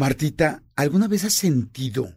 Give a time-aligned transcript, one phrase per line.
[0.00, 2.16] Martita, ¿alguna vez has sentido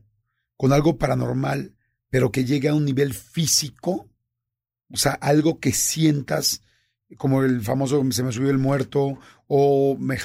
[0.55, 1.75] con algo paranormal,
[2.09, 4.09] pero que llegue a un nivel físico?
[4.89, 6.61] O sea, algo que sientas,
[7.17, 10.17] como el famoso se me subió el muerto, o, me,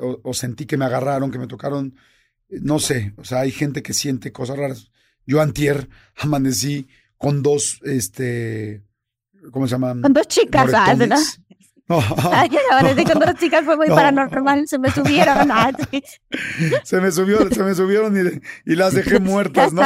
[0.00, 1.96] o, sentí que me agarraron, que me tocaron,
[2.48, 4.90] no sé, o sea, hay gente que siente cosas raras.
[5.26, 6.88] Yo antier amanecí
[7.18, 8.86] con dos, este,
[9.50, 10.00] ¿cómo se llaman?
[10.00, 10.64] Con dos chicas,
[10.96, 11.18] ¿verdad?
[11.88, 15.48] Ay, ahora con dos chicas fue muy paranormal, se me subieron.
[16.84, 19.82] se me subió, se me subieron y, las dejé muertas, ¿no?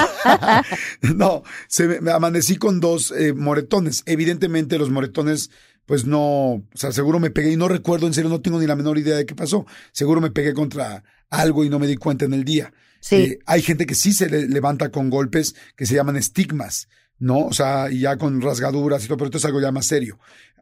[1.14, 4.02] no, se me, amanecí con dos eh, moretones.
[4.06, 5.50] Evidentemente los moretones,
[5.84, 8.66] pues no, o sea, seguro me pegué y no recuerdo, en serio, no tengo ni
[8.66, 9.66] la menor idea de qué pasó.
[9.92, 12.72] Seguro me pegué contra algo y no me di cuenta en el día.
[13.00, 13.16] Sí.
[13.16, 16.88] Eh, hay gente que sí se levanta con golpes que se llaman estigmas,
[17.18, 17.46] ¿no?
[17.46, 20.18] O sea, y ya con rasgaduras y todo, pero esto es algo ya más serio.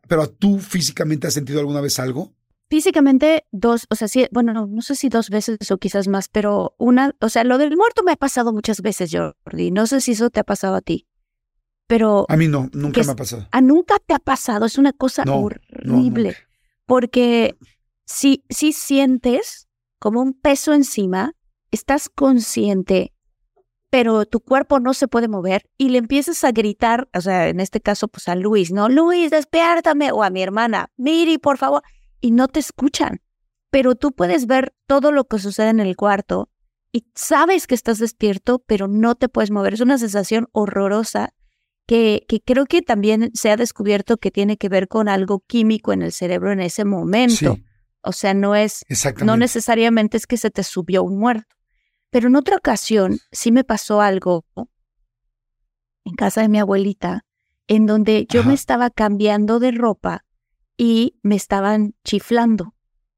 [0.09, 2.35] Pero tú físicamente has sentido alguna vez algo?
[2.71, 6.29] Físicamente dos, o sea, sí, bueno, no, no sé si dos veces o quizás más,
[6.29, 9.71] pero una, o sea, lo del muerto me ha pasado muchas veces, Jordi.
[9.71, 11.07] No sé si eso te ha pasado a ti.
[11.87, 12.27] Pero.
[12.29, 13.49] A mí no, nunca me ha pasado.
[13.51, 16.37] A nunca te ha pasado, es una cosa horrible.
[16.85, 17.57] porque
[18.05, 21.35] si, si sientes como un peso encima,
[21.71, 23.13] estás consciente,
[23.91, 27.61] pero tu cuerpo no se puede mover y le empiezas a gritar, o sea, en
[27.61, 28.89] este caso, pues a Luis, ¿no?
[28.89, 31.83] Luis, despiértame, o a mi hermana, Miri, por favor,
[32.21, 33.23] y no te escuchan.
[33.71, 36.51] Pero tú puedes ver todo lo que sucede en el cuarto
[36.93, 39.75] y sabes que estás despierto, pero no te puedes mover.
[39.75, 41.35] Es una sensación horrorosa
[41.87, 45.93] que, que creo que también se ha descubierto que tiene que ver con algo químico
[45.93, 47.59] en el cerebro en ese momento.
[48.03, 48.85] O sea, no es,
[49.25, 51.58] no necesariamente es que se te subió un muerto.
[52.11, 54.45] Pero en otra ocasión sí me pasó algo
[56.05, 57.25] en casa de mi abuelita,
[57.67, 60.25] en donde yo me estaba cambiando de ropa
[60.77, 62.75] y me estaban chiflando.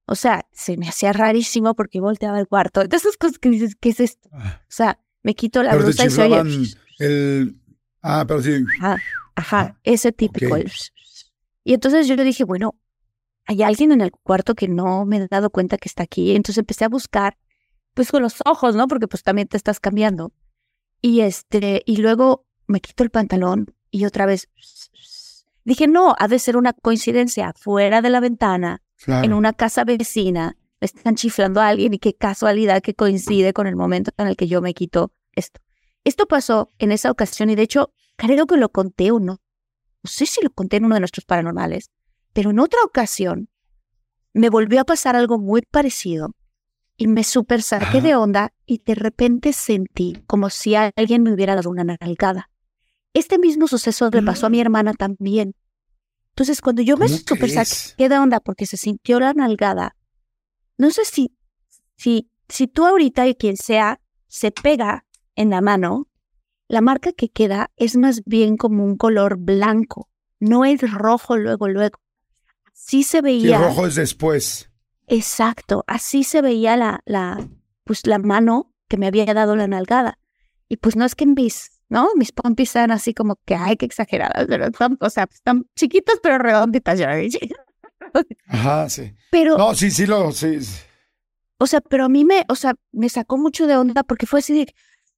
[0.07, 2.83] O sea, se me hacía rarísimo porque volteaba el cuarto.
[2.83, 4.29] De esas cosas que dices, ¿qué es esto?
[4.33, 4.61] Ah.
[4.63, 6.33] O sea, me quito la blusa y soy
[6.99, 7.61] el...
[8.03, 8.65] Ah, pero sí.
[9.37, 10.57] Ajá, ese típico.
[11.63, 12.75] Y entonces yo le dije, bueno,
[13.47, 16.35] hay alguien en el cuarto que no me he dado cuenta que está aquí.
[16.35, 17.37] Entonces empecé a buscar,
[17.95, 18.89] pues con los ojos, ¿no?
[18.89, 20.33] Porque pues también te estás cambiando.
[21.03, 24.49] Y este, y luego me quito el pantalón y otra vez
[25.65, 30.59] dije, no, ha de ser una coincidencia fuera de la ventana, en una casa vecina,
[30.81, 34.37] me están chiflando a alguien y qué casualidad que coincide con el momento en el
[34.37, 35.61] que yo me quito esto.
[36.05, 39.41] Esto pasó en esa ocasión y de hecho creo que lo conté o no.
[40.03, 41.91] No sé si lo conté en uno de nuestros paranormales,
[42.33, 43.49] pero en otra ocasión
[44.33, 46.35] me volvió a pasar algo muy parecido
[47.01, 51.55] y me super saqué de onda y de repente sentí como si alguien me hubiera
[51.55, 52.51] dado una nalgada.
[53.15, 54.61] Este mismo suceso le pasó a mi mm.
[54.61, 55.55] hermana también.
[56.33, 59.97] Entonces, cuando yo me super saqué de onda porque se sintió la nalgada,
[60.77, 61.35] no sé si,
[61.97, 65.07] si, si tú ahorita y quien sea se pega
[65.37, 66.07] en la mano,
[66.69, 71.67] la marca que queda es más bien como un color blanco, no es rojo luego,
[71.67, 71.99] luego
[72.75, 73.57] sí se veía.
[73.57, 74.70] el rojo es después.
[75.11, 77.45] Exacto, así se veía la, la,
[77.83, 80.21] pues la mano que me había dado la nalgada.
[80.69, 82.11] Y pues no es que mis, ¿no?
[82.15, 84.69] Mis pompis sean así como que, ay, qué exageradas, pero
[85.01, 87.11] o sea, están chiquitas pero redonditas ya.
[88.47, 89.13] Ajá, sí.
[89.33, 89.59] Pero.
[89.59, 90.59] No, sí, sí lo, sí.
[91.59, 94.39] O sea, pero a mí me, o sea, me sacó mucho de onda porque fue
[94.39, 94.73] así de,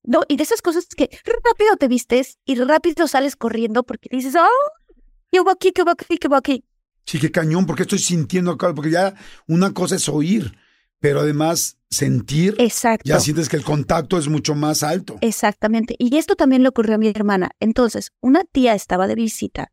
[0.05, 1.11] no, y de esas cosas que
[1.45, 6.17] rápido te vistes y rápido sales corriendo porque dices, oh, voy aquí, qué voy aquí,
[6.17, 6.65] qué voy aquí.
[7.05, 9.15] Sí, qué cañón, porque estoy sintiendo acá, porque ya
[9.47, 10.57] una cosa es oír,
[11.01, 13.03] pero además sentir, Exacto.
[13.05, 15.19] ya sientes que el contacto es mucho más alto.
[15.21, 15.97] Exactamente.
[15.99, 17.51] Y esto también le ocurrió a mi hermana.
[17.61, 19.73] Entonces, una tía estaba de visita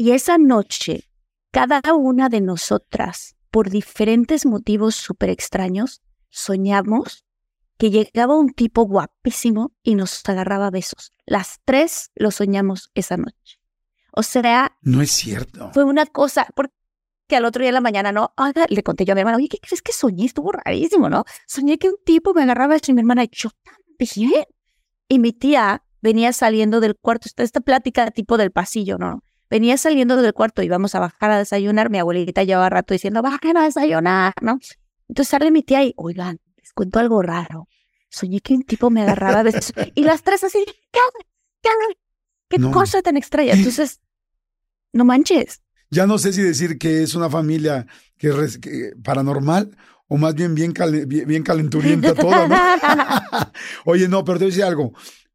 [0.00, 1.10] y esa noche,
[1.50, 7.24] cada una de nosotras, por diferentes motivos súper extraños, soñamos
[7.78, 11.12] que llegaba un tipo guapísimo y nos agarraba besos.
[11.26, 13.57] Las tres lo soñamos esa noche.
[14.18, 14.76] O sea...
[14.82, 15.70] No es cierto.
[15.72, 16.72] Fue una cosa, porque
[17.36, 18.34] al otro día de la mañana, no,
[18.68, 20.24] le conté yo a mi hermana, oye, ¿qué crees que soñé?
[20.24, 21.24] Estuvo rarísimo, ¿no?
[21.46, 24.44] Soñé que un tipo me agarraba y mi hermana, yo también.
[25.06, 29.22] Y mi tía venía saliendo del cuarto, esta, esta plática tipo del pasillo, ¿no?
[29.48, 33.56] Venía saliendo del cuarto, íbamos a bajar a desayunar, mi abuelita llevaba rato diciendo, bajen
[33.56, 34.58] a desayunar, ¿no?
[35.06, 37.68] Entonces sale mi tía y, oigan, les cuento algo raro.
[38.10, 40.98] Soñé que un tipo me agarraba veces y las tres así, ¿qué
[41.62, 41.70] ¿Qué,
[42.48, 43.52] ¿Qué cosa tan extraña?
[43.52, 44.00] Entonces,
[44.92, 45.60] no manches.
[45.90, 47.86] Ya no sé si decir que es una familia
[48.18, 49.76] que, paranormal
[50.08, 50.74] o más bien bien,
[51.06, 52.56] bien calenturienta toda, ¿no?
[53.84, 54.92] Oye, no, pero te voy a decir algo.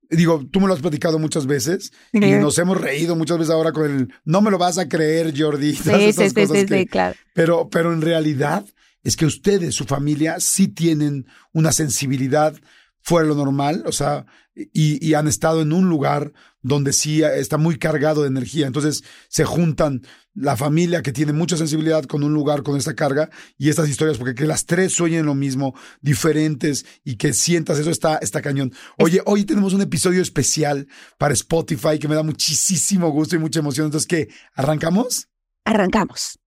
[0.10, 3.72] Digo, tú me lo has platicado muchas veces y nos hemos reído muchas veces ahora
[3.72, 5.74] con el no me lo vas a creer, Jordi.
[5.76, 7.16] Sí, sí, sí, sí, claro.
[7.34, 8.66] Pero, pero en realidad
[9.04, 12.56] es que ustedes, su familia, sí tienen una sensibilidad
[13.02, 17.58] fuera de lo normal, o sea, y, han estado en un lugar donde sí está
[17.58, 18.68] muy cargado de energía.
[18.68, 20.02] Entonces se juntan
[20.34, 24.18] la familia que tiene mucha sensibilidad con un lugar con esta carga y estas historias,
[24.18, 28.74] porque que las tres sueñen lo mismo, diferentes y que sientas eso está, está cañón.
[28.98, 33.60] Oye, hoy tenemos un episodio especial para Spotify que me da muchísimo gusto y mucha
[33.60, 33.86] emoción.
[33.88, 34.30] Entonces, ¿qué?
[34.56, 35.28] ¿Arrancamos?
[35.66, 36.43] Arrancamos.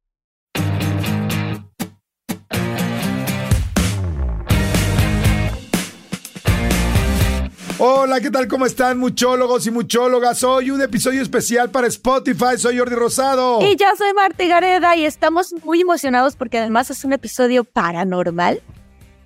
[7.79, 8.49] Hola, ¿qué tal?
[8.49, 10.43] ¿Cómo están, muchólogos y muchólogas?
[10.43, 12.57] Hoy un episodio especial para Spotify.
[12.57, 13.61] Soy Jordi Rosado.
[13.61, 18.63] Y yo soy Marta Gareda y estamos muy emocionados porque además es un episodio paranormal,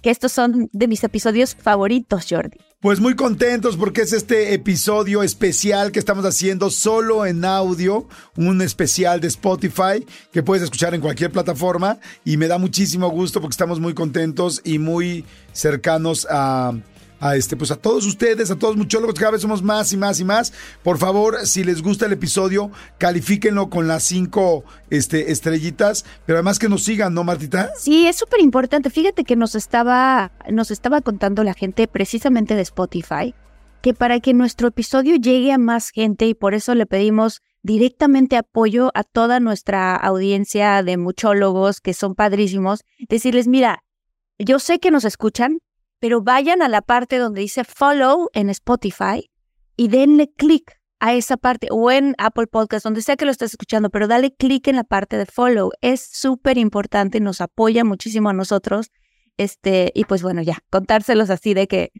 [0.03, 2.59] que estos son de mis episodios favoritos, Jordi.
[2.81, 8.63] Pues muy contentos porque es este episodio especial que estamos haciendo solo en audio, un
[8.63, 13.55] especial de Spotify que puedes escuchar en cualquier plataforma y me da muchísimo gusto porque
[13.55, 16.73] estamos muy contentos y muy cercanos a
[17.21, 20.19] a este, pues a todos ustedes, a todos muchólogos, cada vez somos más y más
[20.21, 20.53] y más.
[20.83, 26.59] Por favor, si les gusta el episodio, califíquenlo con las cinco este, estrellitas, pero además
[26.59, 27.71] que nos sigan, ¿no, Martita?
[27.79, 28.91] Sí, es súper importante.
[28.91, 33.35] Fíjate que nos estaba, nos estaba contando la gente precisamente de Spotify
[33.83, 38.37] que para que nuestro episodio llegue a más gente y por eso le pedimos directamente
[38.37, 43.83] apoyo a toda nuestra audiencia de muchólogos que son padrísimos, decirles, mira,
[44.39, 45.59] yo sé que nos escuchan,
[46.01, 49.31] pero vayan a la parte donde dice follow en Spotify
[49.77, 53.53] y denle clic a esa parte o en Apple Podcast, donde sea que lo estés
[53.53, 55.71] escuchando, pero dale clic en la parte de follow.
[55.81, 58.91] Es súper importante, nos apoya muchísimo a nosotros.
[59.39, 61.93] Este, y pues bueno, ya, contárselos así de que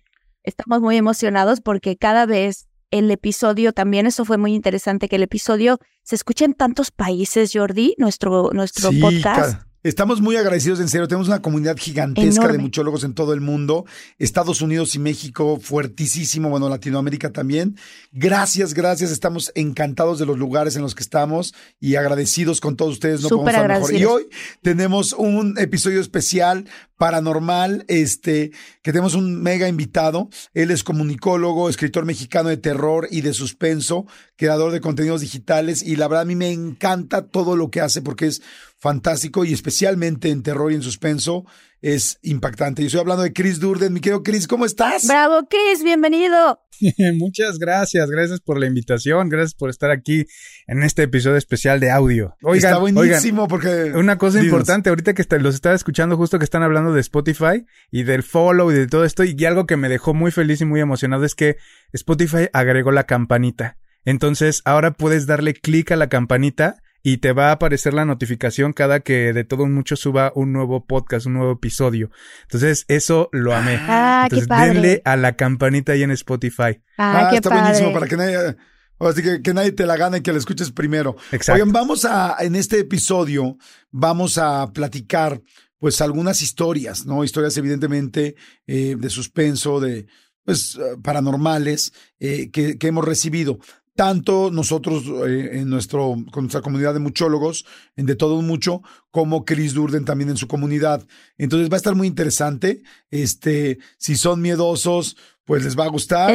[0.43, 5.23] estamos muy emocionados porque cada vez el episodio también, eso fue muy interesante, que el
[5.23, 9.70] episodio se escucha en tantos países, Jordi, nuestro, nuestro podcast.
[9.83, 11.09] Estamos muy agradecidos, en serio.
[11.09, 13.87] Tenemos una comunidad gigantesca de muchólogos en todo el mundo.
[14.19, 16.51] Estados Unidos y México, fuertísimo.
[16.51, 17.77] Bueno, Latinoamérica también.
[18.13, 19.11] Gracias, gracias.
[19.11, 23.23] Estamos encantados de los lugares en los que estamos y agradecidos con todos ustedes.
[23.23, 23.95] No podemos estar mejor.
[23.95, 24.27] Y hoy
[24.61, 26.67] tenemos un episodio especial
[26.99, 28.51] paranormal, este,
[28.83, 30.29] que tenemos un mega invitado.
[30.53, 34.05] Él es comunicólogo, escritor mexicano de terror y de suspenso,
[34.37, 35.83] creador de contenidos digitales.
[35.83, 38.43] Y la verdad, a mí me encanta todo lo que hace porque es
[38.81, 41.45] fantástico y especialmente en terror y en suspenso
[41.83, 42.83] es impactante.
[42.83, 43.93] Yo estoy hablando de Chris Durden.
[43.93, 45.07] Mi querido Chris, ¿cómo estás?
[45.07, 46.61] Bravo, Chris, bienvenido.
[47.19, 50.25] Muchas gracias, gracias por la invitación, gracias por estar aquí
[50.67, 52.37] en este episodio especial de audio.
[52.55, 53.93] Está buenísimo porque...
[53.95, 58.05] Una cosa importante, ahorita que los estaba escuchando justo que están hablando de Spotify y
[58.05, 60.81] del follow y de todo esto y algo que me dejó muy feliz y muy
[60.81, 61.57] emocionado es que
[61.93, 63.77] Spotify agregó la campanita.
[64.07, 68.73] Entonces ahora puedes darle clic a la campanita y te va a aparecer la notificación
[68.73, 72.11] cada que de todo mucho suba un nuevo podcast, un nuevo episodio.
[72.43, 73.79] Entonces, eso lo amé.
[73.81, 76.81] Ah, Entonces, qué denle a la campanita ahí en Spotify.
[76.99, 77.63] Ah, ah qué está padre.
[77.63, 78.57] buenísimo para que nadie,
[78.99, 81.17] así que, que nadie te la gane y que la escuches primero.
[81.33, 81.55] Exacto.
[81.55, 83.57] Oigan, vamos a, en este episodio,
[83.91, 85.41] vamos a platicar,
[85.79, 87.25] pues, algunas historias, ¿no?
[87.25, 88.37] Historias, evidentemente,
[88.67, 90.07] eh, de suspenso, de,
[90.45, 93.59] pues, paranormales, eh, que, que hemos recibido
[93.95, 97.67] tanto nosotros eh, en nuestro, con nuestra comunidad de muchólogos,
[97.97, 101.07] en De Todo Mucho, como Chris Durden también en su comunidad.
[101.39, 102.83] Entonces va a estar muy interesante.
[103.11, 106.31] Este, si son miedosos, pues les va a gustar.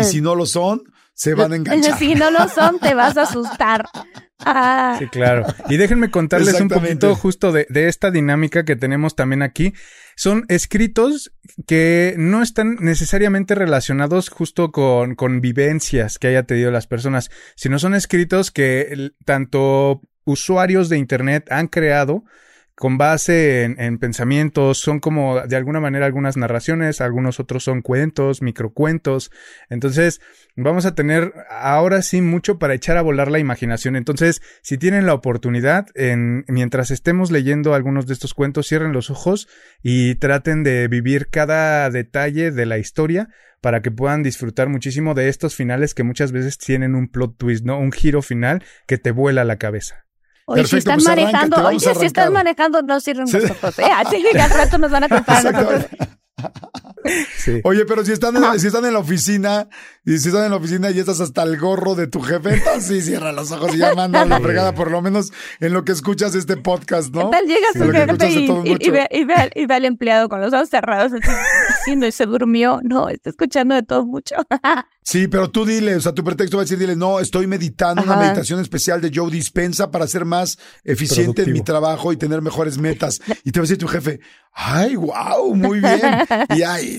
[0.00, 0.82] Y si no lo son,
[1.20, 1.90] se van a enganchar.
[1.98, 3.84] Si no lo son, te vas a asustar.
[4.38, 4.96] Ah.
[4.98, 5.44] Sí, claro.
[5.68, 9.74] Y déjenme contarles un poquito justo de, de, esta dinámica que tenemos también aquí.
[10.16, 11.30] Son escritos
[11.66, 17.78] que no están necesariamente relacionados justo con, con vivencias que haya tenido las personas, sino
[17.78, 22.24] son escritos que tanto usuarios de Internet han creado
[22.80, 27.82] con base en, en, pensamientos, son como de alguna manera algunas narraciones, algunos otros son
[27.82, 29.30] cuentos, microcuentos.
[29.68, 30.22] Entonces,
[30.56, 33.96] vamos a tener ahora sí mucho para echar a volar la imaginación.
[33.96, 39.10] Entonces, si tienen la oportunidad, en, mientras estemos leyendo algunos de estos cuentos, cierren los
[39.10, 39.46] ojos
[39.82, 43.28] y traten de vivir cada detalle de la historia
[43.60, 47.66] para que puedan disfrutar muchísimo de estos finales que muchas veces tienen un plot twist,
[47.66, 47.78] ¿no?
[47.78, 50.06] Un giro final que te vuela la cabeza.
[50.52, 53.78] Oye, si están pues manejando, arranca, oye, si estás manejando, no cierren los ojos.
[53.78, 53.84] ¿eh?
[53.96, 55.86] Así que al rato nos van a contar nosotros.
[57.64, 59.68] Oye, pero si están, en, si están en la oficina,
[60.04, 62.84] y si están en la oficina y estás hasta el gorro de tu jefe, entonces
[62.84, 65.92] sí, cierra los ojos y ya manda la fregada, por lo menos en lo que
[65.92, 67.30] escuchas este podcast, ¿no?
[67.30, 69.08] ¿Qué tal llega su jefe y, ve,
[69.54, 71.12] y, ve, al empleado con los ojos cerrados
[71.80, 72.80] haciendo y se durmió?
[72.82, 74.36] No, está escuchando de todo mucho.
[75.02, 78.02] Sí, pero tú dile, o sea, tu pretexto va a decir, dile, no, estoy meditando
[78.02, 82.42] una meditación especial de Joe Dispensa para ser más eficiente en mi trabajo y tener
[82.42, 83.20] mejores metas.
[83.42, 84.20] Y te va a decir tu jefe,
[84.52, 86.00] ay, wow, muy bien.
[86.56, 86.89] Y, ay,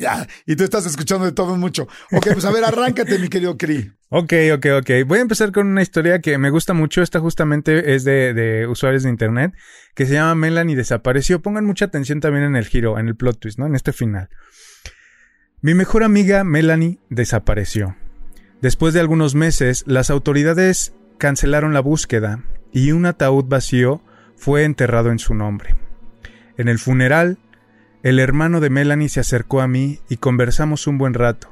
[0.45, 1.87] y tú estás escuchando de todo mucho.
[2.11, 3.91] Ok, pues a ver, arráncate, mi querido Cri.
[4.09, 4.89] Ok, ok, ok.
[5.05, 7.01] Voy a empezar con una historia que me gusta mucho.
[7.01, 9.53] Esta justamente es de, de usuarios de internet,
[9.95, 11.41] que se llama Melanie Desapareció.
[11.41, 13.65] Pongan mucha atención también en el giro, en el plot twist, ¿no?
[13.65, 14.29] En este final.
[15.61, 17.95] Mi mejor amiga Melanie desapareció.
[18.61, 24.01] Después de algunos meses, las autoridades cancelaron la búsqueda y un ataúd vacío
[24.35, 25.75] fue enterrado en su nombre.
[26.57, 27.37] En el funeral,
[28.03, 31.49] el hermano de Melanie se acercó a mí y conversamos un buen rato.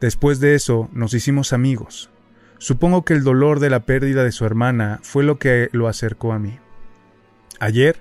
[0.00, 2.10] Después de eso nos hicimos amigos.
[2.58, 6.32] Supongo que el dolor de la pérdida de su hermana fue lo que lo acercó
[6.32, 6.58] a mí.
[7.60, 8.00] Ayer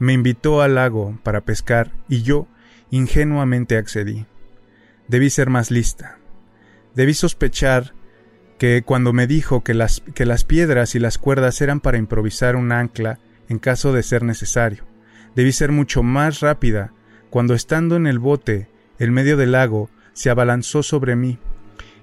[0.00, 2.48] me invitó al lago para pescar y yo
[2.90, 4.26] ingenuamente accedí.
[5.06, 6.18] Debí ser más lista.
[6.96, 7.94] Debí sospechar
[8.58, 12.56] que cuando me dijo que las, que las piedras y las cuerdas eran para improvisar
[12.56, 14.84] un ancla en caso de ser necesario.
[15.36, 16.92] Debí ser mucho más rápida
[17.32, 21.38] cuando estando en el bote, en medio del lago, se abalanzó sobre mí,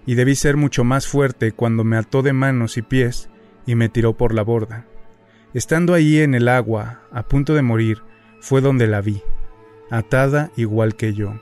[0.07, 3.29] y debí ser mucho más fuerte cuando me ató de manos y pies
[3.67, 4.87] y me tiró por la borda.
[5.53, 8.01] Estando ahí en el agua, a punto de morir,
[8.39, 9.21] fue donde la vi,
[9.91, 11.39] atada igual que yo.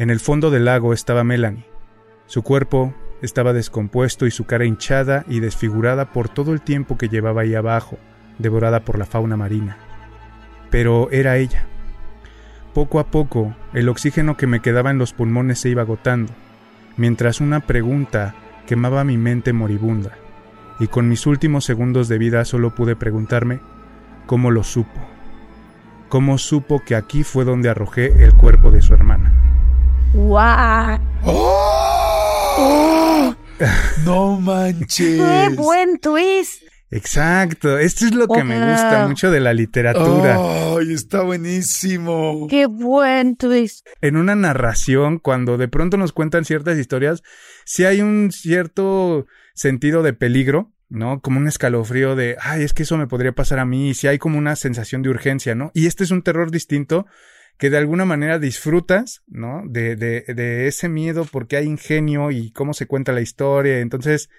[0.00, 1.66] En el fondo del lago estaba Melanie.
[2.26, 2.92] Su cuerpo
[3.22, 7.54] estaba descompuesto y su cara hinchada y desfigurada por todo el tiempo que llevaba ahí
[7.54, 8.00] abajo,
[8.38, 9.78] devorada por la fauna marina.
[10.70, 11.68] Pero era ella.
[12.74, 16.32] Poco a poco, el oxígeno que me quedaba en los pulmones se iba agotando,
[16.96, 18.34] mientras una pregunta
[18.66, 20.12] quemaba mi mente moribunda,
[20.78, 23.60] y con mis últimos segundos de vida solo pude preguntarme
[24.26, 25.00] cómo lo supo.
[26.08, 29.32] ¿Cómo supo que aquí fue donde arrojé el cuerpo de su hermana?
[30.12, 30.98] ¡Wow!
[31.24, 31.80] ¡Oh!
[34.04, 35.20] No manches.
[35.20, 36.69] ¡Qué buen twist!
[36.92, 40.36] Exacto, esto es lo que me gusta mucho de la literatura.
[40.76, 42.48] ¡Ay, está buenísimo!
[42.50, 43.86] ¡Qué buen twist!
[44.00, 47.22] En una narración, cuando de pronto nos cuentan ciertas historias,
[47.64, 51.20] sí hay un cierto sentido de peligro, ¿no?
[51.20, 54.08] Como un escalofrío de, ay, es que eso me podría pasar a mí, y sí
[54.08, 55.70] hay como una sensación de urgencia, ¿no?
[55.74, 57.06] Y este es un terror distinto
[57.56, 59.62] que de alguna manera disfrutas, ¿no?
[59.64, 63.78] De, de, de ese miedo porque hay ingenio y cómo se cuenta la historia.
[63.78, 64.30] Entonces,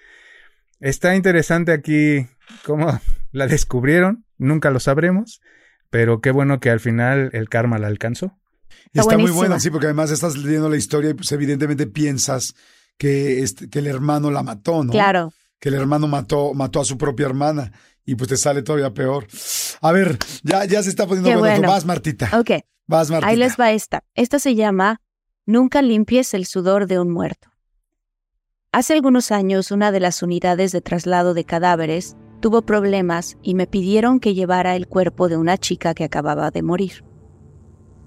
[0.82, 2.26] está interesante aquí
[2.64, 3.00] cómo
[3.32, 5.40] la descubrieron, nunca lo sabremos,
[5.88, 8.38] pero qué bueno que al final el karma la alcanzó.
[8.92, 12.54] Está, muy buena, sí, porque además estás leyendo la historia y pues evidentemente piensas
[12.98, 14.92] que, este, que el hermano la mató, ¿no?
[14.92, 15.32] Claro.
[15.58, 17.72] Que el hermano mató, mató a su propia hermana
[18.04, 19.26] y pues te sale todavía peor.
[19.80, 21.68] A ver, ya, ya se está poniendo bueno.
[21.68, 22.30] Vas, Martita.
[22.38, 22.50] Ok.
[23.22, 24.04] Ahí les va esta.
[24.14, 25.00] Esta se llama
[25.46, 27.51] Nunca limpies el sudor de un muerto.
[28.72, 33.66] Hace algunos años una de las unidades de traslado de cadáveres tuvo problemas y me
[33.66, 37.04] pidieron que llevara el cuerpo de una chica que acababa de morir.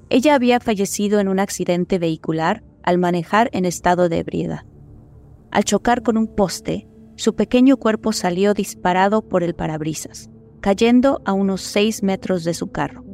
[0.09, 4.65] Ella había fallecido en un accidente vehicular al manejar en estado de ebriedad.
[5.51, 10.29] Al chocar con un poste, su pequeño cuerpo salió disparado por el parabrisas,
[10.61, 13.05] cayendo a unos seis metros de su carro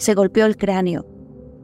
[0.00, 1.06] se golpeó el cráneo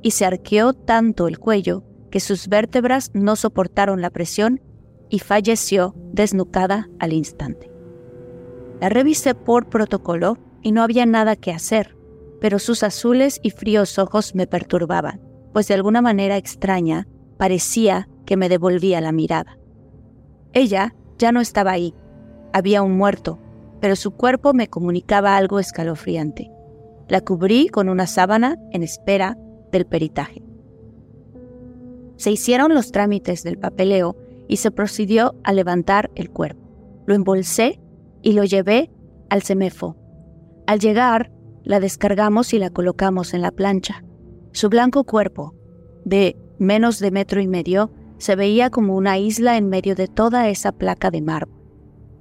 [0.02, 4.60] y se arqueó tanto el cuello que sus vértebras no soportaron la presión
[5.08, 7.70] y falleció desnucada al instante.
[8.80, 11.96] La revisé por protocolo y no había nada que hacer,
[12.40, 15.20] pero sus azules y fríos ojos me perturbaban,
[15.52, 17.06] pues de alguna manera extraña
[17.38, 19.58] parecía que me devolvía la mirada.
[20.52, 21.94] Ella ya no estaba ahí,
[22.52, 23.38] había un muerto,
[23.80, 26.50] pero su cuerpo me comunicaba algo escalofriante.
[27.08, 29.38] La cubrí con una sábana en espera
[29.70, 30.42] del peritaje.
[32.16, 34.16] Se hicieron los trámites del papeleo
[34.48, 36.62] y se procedió a levantar el cuerpo.
[37.06, 37.80] Lo embolsé
[38.22, 38.90] y lo llevé
[39.30, 39.96] al CEMEFO.
[40.66, 44.04] Al llegar, la descargamos y la colocamos en la plancha.
[44.52, 45.54] Su blanco cuerpo,
[46.04, 50.48] de menos de metro y medio, se veía como una isla en medio de toda
[50.48, 51.60] esa placa de mármol.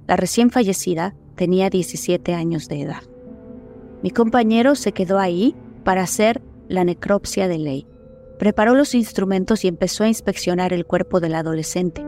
[0.06, 3.02] La recién fallecida tenía 17 años de edad.
[4.02, 5.54] Mi compañero se quedó ahí
[5.84, 7.86] para hacer la necropsia de ley.
[8.38, 12.04] Preparó los instrumentos y empezó a inspeccionar el cuerpo del adolescente.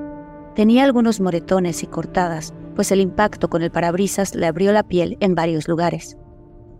[0.59, 5.17] Tenía algunos moretones y cortadas, pues el impacto con el parabrisas le abrió la piel
[5.21, 6.19] en varios lugares.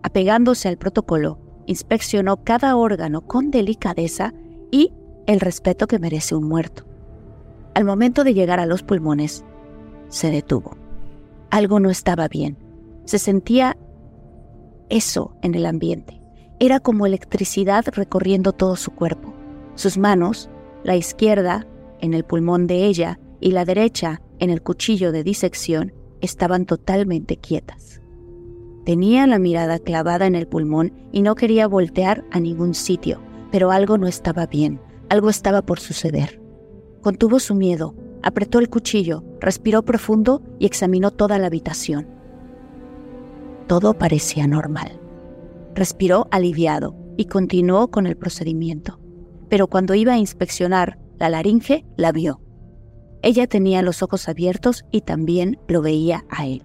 [0.03, 4.35] Apegándose al protocolo, inspeccionó cada órgano con delicadeza
[4.73, 4.93] y
[5.29, 6.87] el respeto que merece un muerto.
[7.77, 9.45] Al momento de llegar a los pulmones,
[10.09, 10.77] se detuvo.
[11.51, 12.59] Algo no estaba bien.
[13.05, 13.77] Se sentía
[14.89, 16.21] eso en el ambiente.
[16.59, 19.33] Era como electricidad recorriendo todo su cuerpo.
[19.77, 20.51] Sus manos,
[20.83, 21.65] la izquierda
[22.01, 27.37] en el pulmón de ella y la derecha en el cuchillo de disección, estaban totalmente
[27.37, 28.01] quietas.
[28.85, 33.71] Tenía la mirada clavada en el pulmón y no quería voltear a ningún sitio, pero
[33.71, 36.41] algo no estaba bien, algo estaba por suceder.
[37.03, 42.09] Contuvo su miedo, apretó el cuchillo, respiró profundo y examinó toda la habitación.
[43.67, 44.99] Todo parecía normal.
[45.75, 48.99] Respiró aliviado y continuó con el procedimiento.
[49.49, 52.41] Pero cuando iba a inspeccionar la laringe, la vio.
[53.23, 56.63] Ella tenía los ojos abiertos y también lo veía a él.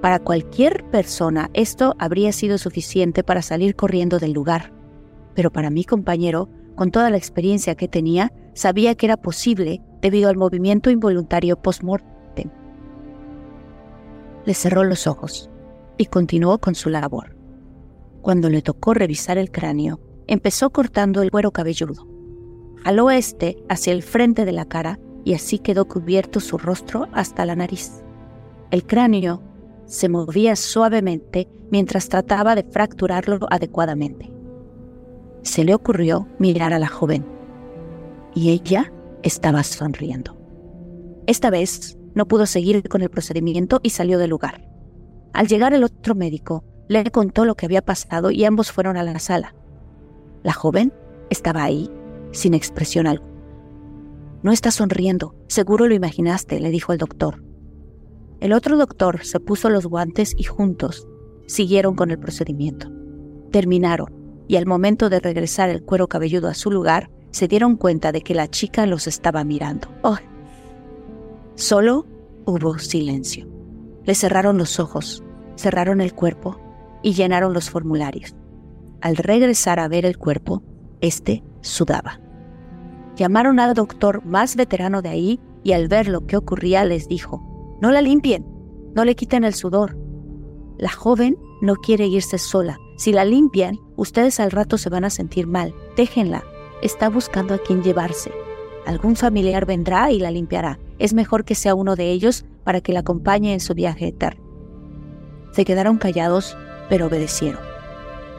[0.00, 4.72] Para cualquier persona esto habría sido suficiente para salir corriendo del lugar,
[5.34, 10.28] pero para mi compañero, con toda la experiencia que tenía, sabía que era posible debido
[10.28, 12.50] al movimiento involuntario post-mortem.
[14.44, 15.48] Le cerró los ojos
[15.96, 17.36] y continuó con su labor.
[18.20, 22.06] Cuando le tocó revisar el cráneo, empezó cortando el cuero cabelludo.
[22.84, 27.46] Al oeste, hacia el frente de la cara, y así quedó cubierto su rostro hasta
[27.46, 28.02] la nariz.
[28.70, 29.42] El cráneo
[29.86, 34.30] se movía suavemente mientras trataba de fracturarlo adecuadamente.
[35.42, 37.26] Se le ocurrió mirar a la joven,
[38.34, 40.36] y ella estaba sonriendo.
[41.26, 44.68] Esta vez no pudo seguir con el procedimiento y salió del lugar.
[45.32, 49.02] Al llegar el otro médico, le contó lo que había pasado y ambos fueron a
[49.02, 49.54] la sala.
[50.42, 50.92] La joven
[51.30, 51.90] estaba ahí,
[52.32, 53.33] sin expresión alguna.
[54.44, 57.42] No está sonriendo, seguro lo imaginaste, le dijo el doctor.
[58.40, 61.08] El otro doctor se puso los guantes y juntos
[61.46, 62.92] siguieron con el procedimiento.
[63.50, 68.12] Terminaron y al momento de regresar el cuero cabelludo a su lugar, se dieron cuenta
[68.12, 69.88] de que la chica los estaba mirando.
[70.02, 70.18] Oh.
[71.54, 72.06] Solo
[72.44, 73.48] hubo silencio.
[74.04, 75.24] Le cerraron los ojos,
[75.56, 76.60] cerraron el cuerpo
[77.02, 78.36] y llenaron los formularios.
[79.00, 80.62] Al regresar a ver el cuerpo,
[81.00, 82.20] este sudaba.
[83.16, 87.42] Llamaron al doctor más veterano de ahí y al ver lo que ocurría les dijo,
[87.80, 88.44] no la limpien,
[88.94, 89.96] no le quiten el sudor.
[90.78, 92.78] La joven no quiere irse sola.
[92.96, 95.74] Si la limpian, ustedes al rato se van a sentir mal.
[95.96, 96.44] Déjenla.
[96.82, 98.30] Está buscando a quien llevarse.
[98.86, 100.78] Algún familiar vendrá y la limpiará.
[100.98, 104.44] Es mejor que sea uno de ellos para que la acompañe en su viaje eterno.
[105.52, 106.56] Se quedaron callados,
[106.88, 107.60] pero obedecieron.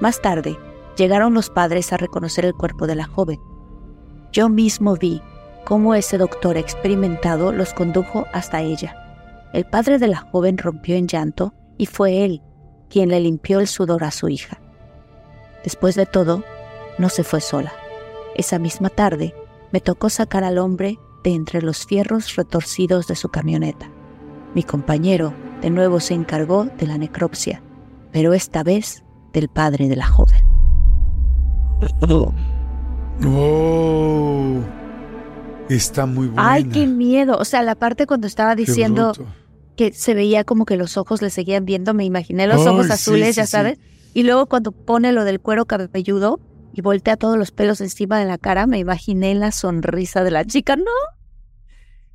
[0.02, 0.58] Más tarde,
[0.98, 3.40] llegaron los padres a reconocer el cuerpo de la joven.
[4.36, 5.22] Yo mismo vi
[5.64, 8.94] cómo ese doctor experimentado los condujo hasta ella.
[9.54, 12.42] El padre de la joven rompió en llanto y fue él
[12.90, 14.60] quien le limpió el sudor a su hija.
[15.64, 16.44] Después de todo,
[16.98, 17.72] no se fue sola.
[18.36, 19.34] Esa misma tarde
[19.72, 23.90] me tocó sacar al hombre de entre los fierros retorcidos de su camioneta.
[24.54, 27.64] Mi compañero de nuevo se encargó de la necropsia,
[28.12, 30.46] pero esta vez del padre de la joven.
[33.24, 34.62] Oh,
[35.70, 36.52] está muy buena.
[36.52, 37.38] Ay, qué miedo.
[37.38, 39.14] O sea, la parte cuando estaba diciendo
[39.76, 43.36] que se veía como que los ojos le seguían viendo, me imaginé los ojos azules,
[43.36, 43.80] ya sabes.
[44.14, 46.40] Y luego cuando pone lo del cuero cabelludo
[46.74, 50.46] y voltea todos los pelos encima de la cara, me imaginé la sonrisa de la
[50.46, 50.78] chica.
[50.78, 50.86] No,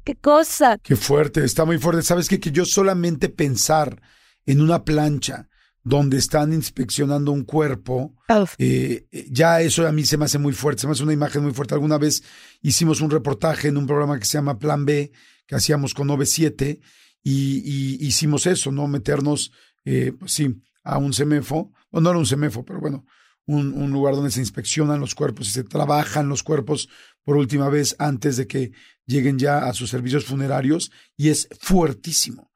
[0.04, 0.78] qué cosa.
[0.78, 2.02] Qué fuerte, está muy fuerte.
[2.02, 2.40] ¿Sabes qué?
[2.40, 4.00] Que yo solamente pensar
[4.46, 5.49] en una plancha
[5.82, 8.14] donde están inspeccionando un cuerpo,
[8.58, 11.42] eh, ya eso a mí se me hace muy fuerte, se me hace una imagen
[11.42, 11.74] muy fuerte.
[11.74, 12.22] Alguna vez
[12.60, 15.10] hicimos un reportaje en un programa que se llama Plan B,
[15.46, 16.80] que hacíamos con 97,
[17.22, 18.86] y, hicimos eso, ¿no?
[18.88, 19.52] Meternos,
[19.84, 23.04] eh, pues sí, a un CEMEFO, o no era un CEMEFO, pero bueno,
[23.46, 26.88] un, un, lugar donde se inspeccionan los cuerpos y se trabajan los cuerpos
[27.24, 28.72] por última vez antes de que
[29.06, 32.49] lleguen ya a sus servicios funerarios, y es fuertísimo,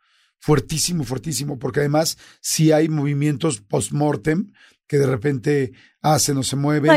[0.44, 4.52] fuertísimo, fuertísimo, porque además si hay movimientos post-mortem
[4.86, 6.90] que de repente hacen o se mueven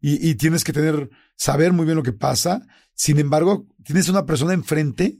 [0.00, 2.66] y, y tienes que tener, saber muy bien lo que pasa.
[2.92, 5.18] Sin embargo, tienes una persona enfrente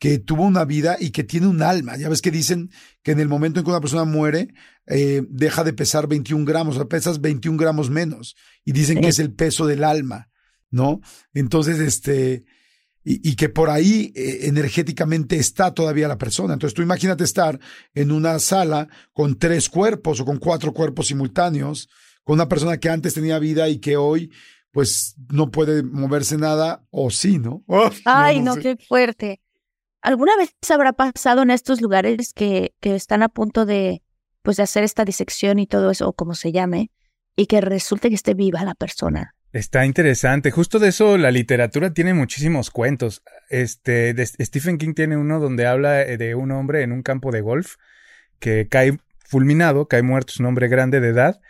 [0.00, 1.96] que tuvo una vida y que tiene un alma.
[1.96, 2.70] Ya ves que dicen
[3.04, 4.48] que en el momento en que una persona muere,
[4.86, 8.34] eh, deja de pesar 21 gramos, o sea, pesas 21 gramos menos.
[8.64, 10.30] Y dicen que es el peso del alma,
[10.68, 11.00] ¿no?
[11.32, 12.44] Entonces, este,
[13.02, 16.52] y, que por ahí eh, energéticamente está todavía la persona.
[16.52, 17.58] Entonces tú imagínate estar
[17.94, 21.88] en una sala con tres cuerpos o con cuatro cuerpos simultáneos,
[22.24, 24.30] con una persona que antes tenía vida y que hoy
[24.70, 27.64] pues no puede moverse nada, o sí, ¿no?
[28.04, 29.40] Ay, no, qué fuerte.
[30.02, 34.02] ¿Alguna vez habrá pasado en estos lugares que, que están a punto de,
[34.42, 36.90] pues, de hacer esta disección y todo eso, o como se llame,
[37.36, 39.34] y que resulte que esté viva la persona?
[39.52, 40.52] Está interesante.
[40.52, 43.22] Justo de eso, la literatura tiene muchísimos cuentos.
[43.48, 47.40] Este, Stephen King tiene uno donde habla eh, de un hombre en un campo de
[47.40, 47.74] golf
[48.38, 51.40] que cae fulminado, cae muerto, es un hombre grande de edad,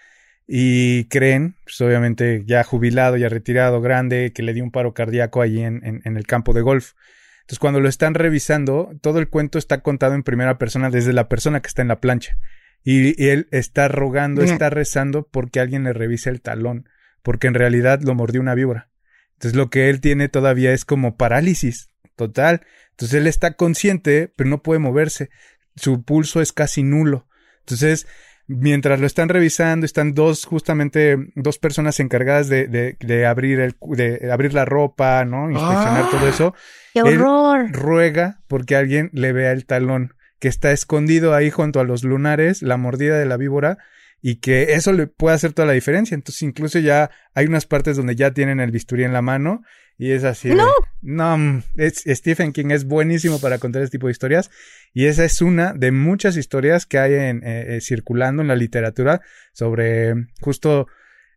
[0.46, 5.42] y creen, pues obviamente ya jubilado, ya retirado, grande, que le dio un paro cardíaco
[5.42, 6.94] allí en, en, el campo de golf.
[7.42, 11.28] Entonces, cuando lo están revisando, todo el cuento está contado en primera persona desde la
[11.28, 12.36] persona que está en la plancha.
[12.82, 16.88] Y, y él está rogando, está rezando porque alguien le revise el talón
[17.22, 18.88] porque en realidad lo mordió una víbora.
[19.34, 22.62] Entonces lo que él tiene todavía es como parálisis total.
[22.90, 25.30] Entonces él está consciente, pero no puede moverse.
[25.76, 27.26] Su pulso es casi nulo.
[27.60, 28.06] Entonces,
[28.46, 33.76] mientras lo están revisando, están dos, justamente, dos personas encargadas de, de, de abrir el,
[33.80, 35.50] de abrir la ropa, ¿no?
[35.50, 36.54] Inspeccionar todo eso.
[36.92, 37.70] ¡Qué horror!
[37.72, 42.62] ruega porque alguien le vea el talón que está escondido ahí junto a los lunares,
[42.62, 43.78] la mordida de la víbora,
[44.22, 46.14] y que eso le puede hacer toda la diferencia.
[46.14, 49.62] Entonces, incluso ya hay unas partes donde ya tienen el bisturí en la mano
[49.96, 50.54] y es así.
[50.54, 50.68] No.
[51.02, 54.50] no, mm, es, Stephen King es buenísimo para contar este tipo de historias
[54.92, 58.56] y esa es una de muchas historias que hay en, eh, eh, circulando en la
[58.56, 59.20] literatura
[59.52, 60.86] sobre justo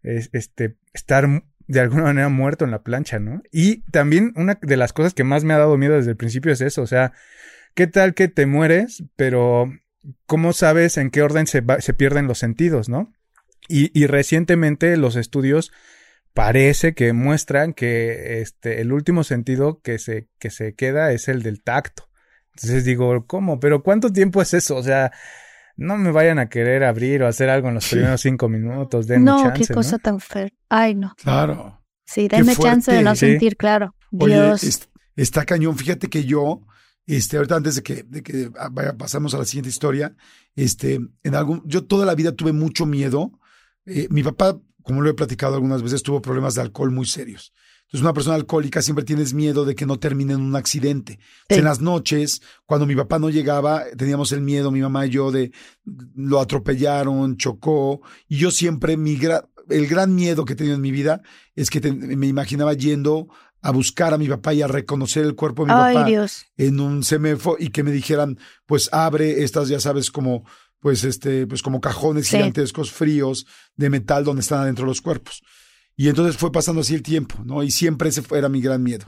[0.03, 3.41] este estar de alguna manera muerto en la plancha, ¿no?
[3.51, 6.51] Y también una de las cosas que más me ha dado miedo desde el principio
[6.51, 7.13] es eso, o sea,
[7.73, 9.71] ¿qué tal que te mueres, pero
[10.25, 13.13] ¿cómo sabes en qué orden se, se pierden los sentidos, no?
[13.69, 15.71] Y, y, recientemente los estudios
[16.33, 21.43] parece que muestran que este, el último sentido que se, que se queda es el
[21.43, 22.09] del tacto.
[22.55, 23.59] Entonces digo, ¿cómo?
[23.59, 24.75] ¿Pero cuánto tiempo es eso?
[24.75, 25.11] O sea,
[25.75, 29.07] no me vayan a querer abrir o hacer algo en los primeros cinco minutos.
[29.07, 30.49] Denme no, qué cosa tan fea.
[30.69, 31.15] Ay, no.
[31.21, 31.81] Claro.
[32.05, 33.95] Sí, denme chance de no sentir, claro.
[34.11, 34.63] Dios.
[34.63, 34.73] Oye,
[35.15, 35.77] está cañón.
[35.77, 36.61] Fíjate que yo
[37.05, 40.15] este, ahorita antes de que, de que ah, vaya, pasamos a la siguiente historia,
[40.55, 43.31] este, en algún, yo toda la vida tuve mucho miedo.
[43.85, 47.53] Eh, mi papá, como lo he platicado algunas veces, tuvo problemas de alcohol muy serios.
[47.93, 51.19] Entonces, una persona alcohólica siempre tienes miedo de que no termine en un accidente.
[51.47, 55.31] En las noches, cuando mi papá no llegaba, teníamos el miedo, mi mamá y yo,
[55.31, 55.51] de
[56.15, 58.01] lo atropellaron, chocó.
[58.27, 59.19] Y yo siempre, mi
[59.69, 61.21] el gran miedo que he tenido en mi vida
[61.55, 63.27] es que me imaginaba yendo
[63.63, 66.45] a buscar a mi papá y a reconocer el cuerpo de mi Ay, papá Dios.
[66.57, 70.45] en un semefo y que me dijeran, pues abre estas, ya sabes, como,
[70.79, 73.47] pues este, pues como cajones gigantescos fríos
[73.77, 75.41] de metal donde están adentro los cuerpos.
[75.95, 77.63] Y entonces fue pasando así el tiempo, ¿no?
[77.63, 79.05] Y siempre ese era mi gran miedo.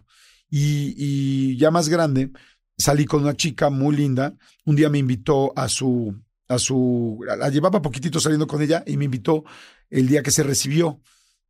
[0.50, 2.32] Y, y ya más grande,
[2.78, 4.36] salí con una chica muy linda.
[4.64, 6.16] Un día me invitó a su,
[6.48, 9.44] a su, la llevaba poquitito saliendo con ella y me invitó
[9.90, 11.02] el día que se recibió.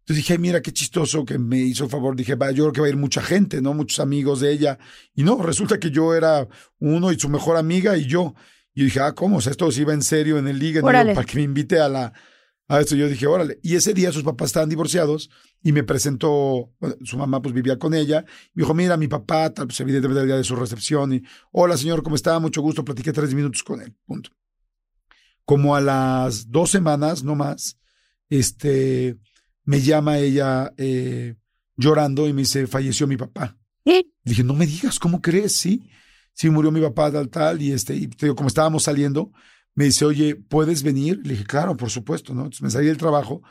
[0.05, 2.15] Entonces dije, mira qué chistoso que me hizo el favor.
[2.15, 3.73] Dije, va, yo creo que va a ir mucha gente, ¿no?
[3.73, 4.77] Muchos amigos de ella.
[5.15, 8.35] Y no, resulta que yo era uno y su mejor amiga y yo.
[8.75, 9.37] Y dije, ah, ¿cómo?
[9.37, 11.89] O sea, esto se iba en serio en el liga para que me invite a
[11.89, 12.13] la
[12.67, 12.95] a esto.
[12.95, 13.59] Yo dije, órale.
[13.63, 15.31] Y ese día sus papás estaban divorciados
[15.63, 16.71] y me presentó,
[17.03, 18.25] su mamá pues vivía con ella.
[18.53, 21.13] Y dijo, mira, mi papá, pues evidentemente el día de su recepción.
[21.13, 22.37] Y, hola señor, ¿cómo está?
[22.37, 22.85] Mucho gusto.
[22.85, 23.95] Platiqué tres minutos con él.
[24.05, 24.29] Punto.
[25.45, 27.79] Como a las dos semanas, no más,
[28.29, 29.17] este
[29.65, 31.35] me llama ella eh,
[31.75, 33.57] llorando y me dice, falleció mi papá.
[33.83, 34.05] ¿Eh?
[34.23, 35.57] dije, no me digas, ¿cómo crees?
[35.57, 35.87] Sí,
[36.33, 39.31] sí, murió mi papá tal, tal, y este, y te digo, como estábamos saliendo,
[39.75, 41.21] me dice, oye, ¿puedes venir?
[41.23, 42.41] Le dije, claro, por supuesto, ¿no?
[42.41, 43.43] Entonces me salí del trabajo,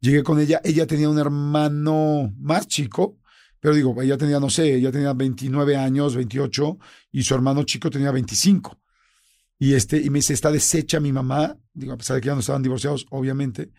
[0.00, 3.18] llegué con ella, ella tenía un hermano más chico,
[3.60, 6.78] pero digo, ella tenía, no sé, ella tenía 29 años, 28,
[7.12, 8.80] y su hermano chico tenía 25.
[9.58, 12.34] Y este, y me dice, está deshecha mi mamá, digo, a pesar de que ya
[12.34, 13.70] no estaban divorciados, obviamente,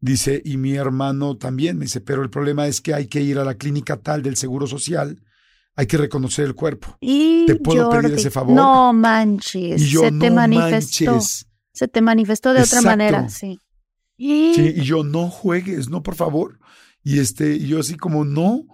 [0.00, 3.38] Dice, y mi hermano también me dice, pero el problema es que hay que ir
[3.38, 5.20] a la clínica tal del Seguro Social,
[5.74, 6.96] hay que reconocer el cuerpo.
[7.00, 8.54] Y ¿Te puedo pedir ese favor?
[8.54, 11.20] No manches, se te manifestó.
[11.72, 13.60] Se te manifestó de otra manera, sí.
[14.16, 14.54] Y...
[14.54, 16.58] Sí, y yo, no juegues, no, por favor.
[17.04, 18.64] Y este, y yo así como, no.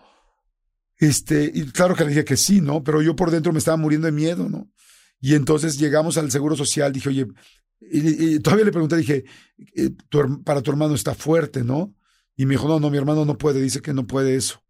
[0.99, 2.83] Este, y claro que le dije que sí, ¿no?
[2.83, 4.71] Pero yo por dentro me estaba muriendo de miedo, ¿no?
[5.21, 7.27] Y entonces llegamos al Seguro Social, dije, oye,
[7.91, 9.25] y, todavía le pregunté, dije,
[9.77, 9.91] eh,
[10.45, 11.95] para tu hermano está fuerte, ¿no?
[12.37, 14.63] Y me dijo, no, no, mi hermano no puede, dice que no puede eso.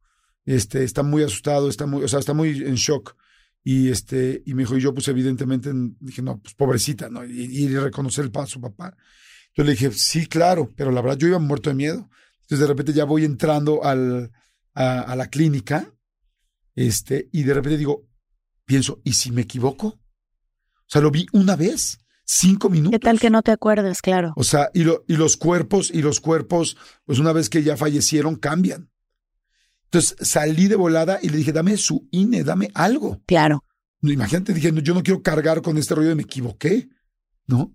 [0.45, 3.17] Este, está muy asustado, está muy, o sea, está muy en shock.
[3.63, 7.25] Y este, y me dijo, y yo, pues evidentemente, dije, no, pues pobrecita, ¿no?
[7.25, 8.95] Y, reconocer el paso su papá.
[9.49, 12.11] Entonces le dije, sí, claro, pero la verdad yo iba muerto de miedo.
[12.43, 14.31] Entonces de repente ya voy entrando al,
[14.75, 15.95] a, a la clínica,
[16.75, 18.07] este, y de repente digo,
[18.67, 19.87] pienso, ¿y si me equivoco?
[19.87, 22.93] O sea, lo vi una vez cinco minutos.
[22.93, 24.33] ¿Qué tal que no te acuerdes, claro?
[24.37, 27.77] O sea, y, lo, y los cuerpos, y los cuerpos, pues una vez que ya
[27.77, 28.91] fallecieron, cambian.
[29.85, 33.23] Entonces salí de volada y le dije, dame su INE, dame algo.
[33.27, 33.65] Claro.
[34.03, 36.89] Imagínate, dije, yo no quiero cargar con este rollo de me equivoqué,
[37.47, 37.75] ¿no?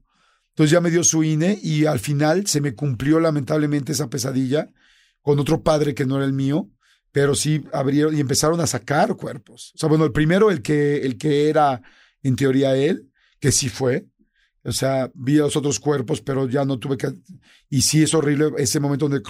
[0.50, 4.70] Entonces ya me dio su INE y al final se me cumplió lamentablemente esa pesadilla
[5.22, 6.70] con otro padre que no era el mío,
[7.12, 9.72] pero sí abrieron y empezaron a sacar cuerpos.
[9.76, 11.82] O sea, bueno, el primero, el que, el que era
[12.22, 13.10] en teoría él,
[13.40, 14.08] que sí fue.
[14.70, 17.12] O sea, vi a los otros cuerpos, pero ya no tuve que.
[17.70, 19.22] Y sí es horrible ese momento donde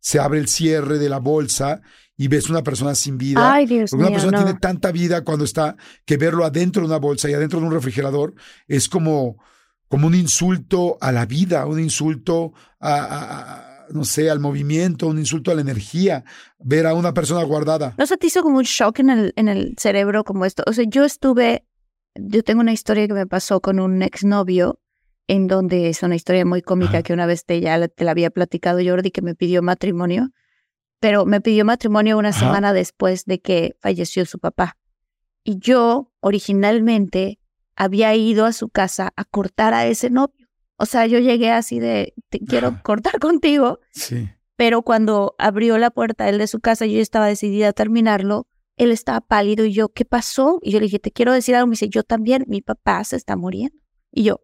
[0.00, 1.80] se abre el cierre de la bolsa
[2.16, 3.52] y ves una persona sin vida.
[3.54, 4.44] Ay, Dios Porque una mío, persona no.
[4.44, 7.72] tiene tanta vida cuando está que verlo adentro de una bolsa y adentro de un
[7.72, 8.34] refrigerador
[8.68, 9.36] es como,
[9.88, 15.06] como un insulto a la vida, un insulto a, a- a- no sé, al movimiento,
[15.08, 16.24] un insulto a la energía,
[16.58, 17.94] ver a una persona guardada.
[17.98, 20.62] ¿No se te hizo como un shock en el, en el cerebro como esto?
[20.66, 21.66] O sea, yo estuve,
[22.14, 24.80] yo tengo una historia que me pasó con un exnovio,
[25.26, 28.30] en donde es una historia muy cómica que una vez te, ya te la había
[28.30, 30.30] platicado Jordi, que me pidió matrimonio,
[31.00, 34.76] pero me pidió matrimonio una semana después de que falleció su papá.
[35.42, 37.38] Y yo originalmente
[37.76, 40.46] había ido a su casa a cortar a ese novio.
[40.76, 44.28] O sea, yo llegué así de, te quiero cortar contigo, Sí.
[44.56, 48.90] pero cuando abrió la puerta él de su casa, yo estaba decidida a terminarlo, él
[48.90, 50.58] estaba pálido y yo, ¿qué pasó?
[50.62, 51.68] Y yo le dije, te quiero decir algo.
[51.68, 53.76] Me dice, yo también, mi papá se está muriendo.
[54.10, 54.40] Y yo,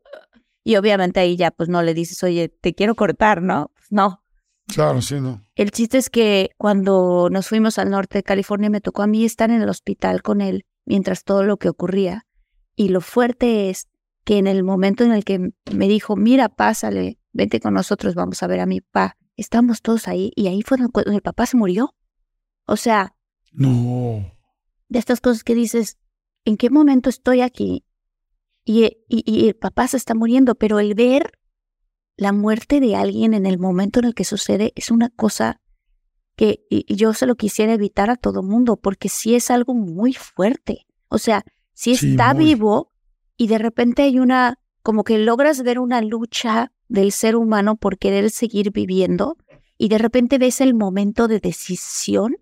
[0.64, 3.70] y obviamente ahí ya pues no le dices, oye, te quiero cortar, ¿no?
[3.74, 4.22] Pues no.
[4.66, 5.44] Claro, sí, no.
[5.56, 9.24] El chiste es que cuando nos fuimos al norte de California me tocó a mí
[9.24, 12.26] estar en el hospital con él mientras todo lo que ocurría.
[12.76, 13.88] Y lo fuerte es
[14.24, 18.42] que en el momento en el que me dijo, mira, pásale, vente con nosotros, vamos
[18.42, 21.56] a ver a mi papá, estamos todos ahí y ahí fue cuando el papá se
[21.56, 21.94] murió.
[22.66, 23.14] O sea,
[23.52, 24.32] No.
[24.88, 25.98] de estas cosas que dices,
[26.44, 27.84] ¿en qué momento estoy aquí?
[28.64, 31.32] Y, y, y el papá se está muriendo, pero el ver
[32.16, 35.60] la muerte de alguien en el momento en el que sucede es una cosa
[36.36, 40.86] que yo se lo quisiera evitar a todo mundo, porque sí es algo muy fuerte.
[41.08, 42.44] O sea, si Sí, está muy.
[42.46, 42.92] vivo
[43.36, 47.98] y de repente hay una, como que logras ver una lucha del ser humano por
[47.98, 49.36] querer seguir viviendo
[49.78, 52.36] y de repente ves el momento de decisión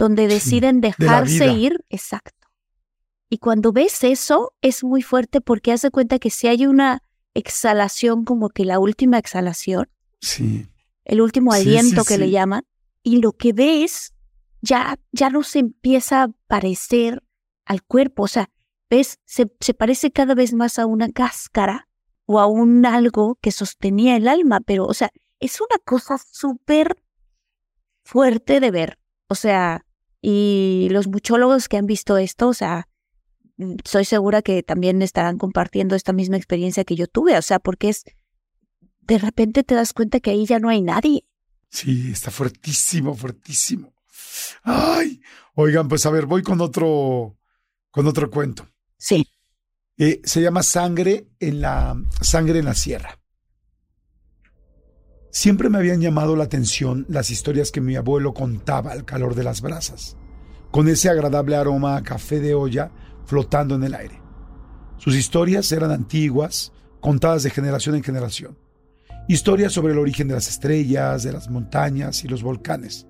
[0.00, 2.48] donde deciden dejarse ir, exacto.
[3.28, 7.02] Y cuando ves eso, es muy fuerte porque haz de cuenta que si hay una
[7.34, 9.90] exhalación, como que la última exhalación,
[10.22, 10.66] Sí.
[11.04, 12.64] el último aliento sí, que le llaman,
[13.02, 14.14] y lo que ves
[14.62, 17.22] ya, ya no se empieza a parecer
[17.66, 18.48] al cuerpo, o sea,
[18.88, 21.88] ves, se, se parece cada vez más a una cáscara
[22.24, 25.10] o a un algo que sostenía el alma, pero, o sea,
[25.40, 26.96] es una cosa súper
[28.02, 29.84] fuerte de ver, o sea,
[30.22, 32.88] y los muchólogos que han visto esto, o sea,
[33.56, 37.58] mm, soy segura que también estarán compartiendo esta misma experiencia que yo tuve, o sea,
[37.58, 38.04] porque es,
[39.00, 41.24] de repente te das cuenta que ahí ya no hay nadie.
[41.70, 43.94] Sí, está fuertísimo, fuertísimo.
[44.62, 45.20] Ay,
[45.54, 47.36] oigan, pues a ver, voy con otro,
[47.90, 48.68] con otro cuento.
[48.96, 49.26] Sí.
[49.96, 53.19] Eh, se llama Sangre en la Sangre en la Sierra.
[55.32, 59.44] Siempre me habían llamado la atención las historias que mi abuelo contaba al calor de
[59.44, 60.16] las brasas,
[60.72, 62.90] con ese agradable aroma a café de olla
[63.26, 64.20] flotando en el aire.
[64.98, 68.58] Sus historias eran antiguas, contadas de generación en generación.
[69.28, 73.06] Historias sobre el origen de las estrellas, de las montañas y los volcanes.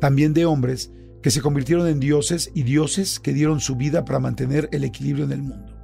[0.00, 4.20] También de hombres que se convirtieron en dioses y dioses que dieron su vida para
[4.20, 5.76] mantener el equilibrio en el mundo.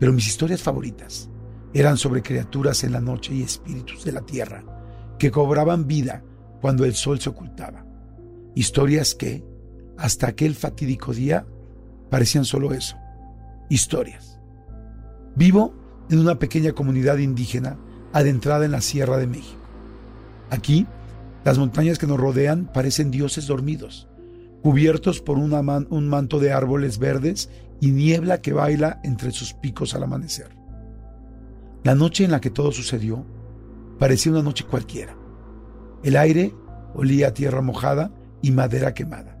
[0.00, 1.28] Pero mis historias favoritas
[1.74, 4.77] eran sobre criaturas en la noche y espíritus de la tierra
[5.18, 6.22] que cobraban vida
[6.60, 7.84] cuando el sol se ocultaba.
[8.54, 9.44] Historias que,
[9.96, 11.46] hasta aquel fatídico día,
[12.10, 12.96] parecían solo eso,
[13.68, 14.38] historias.
[15.36, 15.74] Vivo
[16.10, 17.78] en una pequeña comunidad indígena
[18.12, 19.60] adentrada en la Sierra de México.
[20.50, 20.86] Aquí,
[21.44, 24.08] las montañas que nos rodean parecen dioses dormidos,
[24.62, 27.50] cubiertos por una un manto de árboles verdes
[27.80, 30.48] y niebla que baila entre sus picos al amanecer.
[31.84, 33.24] La noche en la que todo sucedió
[33.98, 35.16] parecía una noche cualquiera.
[36.02, 36.54] El aire
[36.94, 39.36] olía a tierra mojada y madera quemada.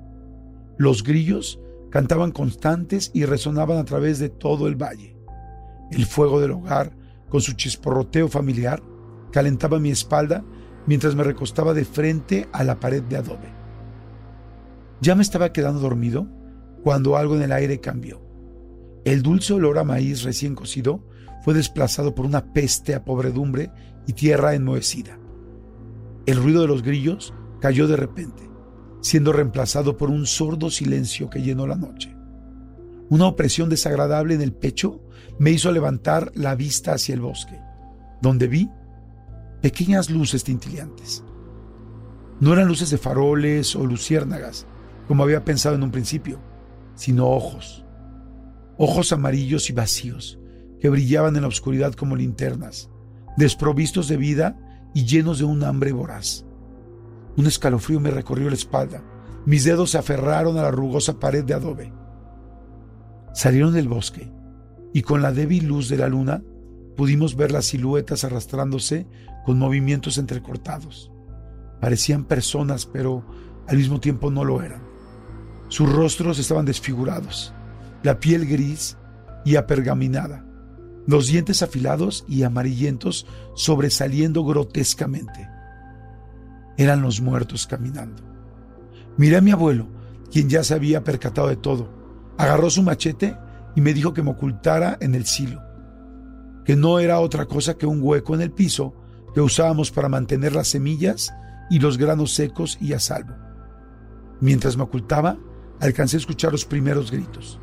[0.76, 5.16] Los grillos cantaban constantes y resonaban a través de todo el valle.
[5.90, 6.92] El fuego del hogar,
[7.28, 8.82] con su chisporroteo familiar,
[9.32, 10.44] calentaba mi espalda
[10.86, 13.52] mientras me recostaba de frente a la pared de adobe.
[15.00, 16.26] Ya me estaba quedando dormido
[16.82, 18.20] cuando algo en el aire cambió.
[19.04, 21.04] El dulce olor a maíz recién cocido
[21.44, 23.70] fue desplazado por una peste a pobredumbre
[24.08, 25.20] y tierra enmohecida.
[26.26, 28.42] El ruido de los grillos cayó de repente,
[29.02, 32.16] siendo reemplazado por un sordo silencio que llenó la noche.
[33.10, 35.02] Una opresión desagradable en el pecho
[35.38, 37.60] me hizo levantar la vista hacia el bosque,
[38.22, 38.70] donde vi
[39.60, 41.22] pequeñas luces tintileantes.
[42.40, 44.66] No eran luces de faroles o luciérnagas,
[45.06, 46.40] como había pensado en un principio,
[46.94, 47.84] sino ojos.
[48.78, 50.38] Ojos amarillos y vacíos,
[50.80, 52.90] que brillaban en la oscuridad como linternas,
[53.38, 54.56] desprovistos de vida
[54.92, 56.44] y llenos de un hambre voraz.
[57.36, 59.02] Un escalofrío me recorrió la espalda.
[59.46, 61.92] Mis dedos se aferraron a la rugosa pared de adobe.
[63.32, 64.30] Salieron del bosque
[64.92, 66.42] y con la débil luz de la luna
[66.96, 69.06] pudimos ver las siluetas arrastrándose
[69.46, 71.12] con movimientos entrecortados.
[71.80, 73.24] Parecían personas, pero
[73.68, 74.82] al mismo tiempo no lo eran.
[75.68, 77.54] Sus rostros estaban desfigurados,
[78.02, 78.96] la piel gris
[79.44, 80.44] y apergaminada,
[81.08, 85.48] los dientes afilados y amarillentos sobresaliendo grotescamente.
[86.76, 88.22] Eran los muertos caminando.
[89.16, 89.86] Miré a mi abuelo,
[90.30, 91.88] quien ya se había percatado de todo.
[92.36, 93.34] Agarró su machete
[93.74, 95.62] y me dijo que me ocultara en el silo,
[96.66, 98.94] que no era otra cosa que un hueco en el piso
[99.32, 101.32] que usábamos para mantener las semillas
[101.70, 103.34] y los granos secos y a salvo.
[104.42, 105.38] Mientras me ocultaba,
[105.80, 107.58] alcancé a escuchar los primeros gritos.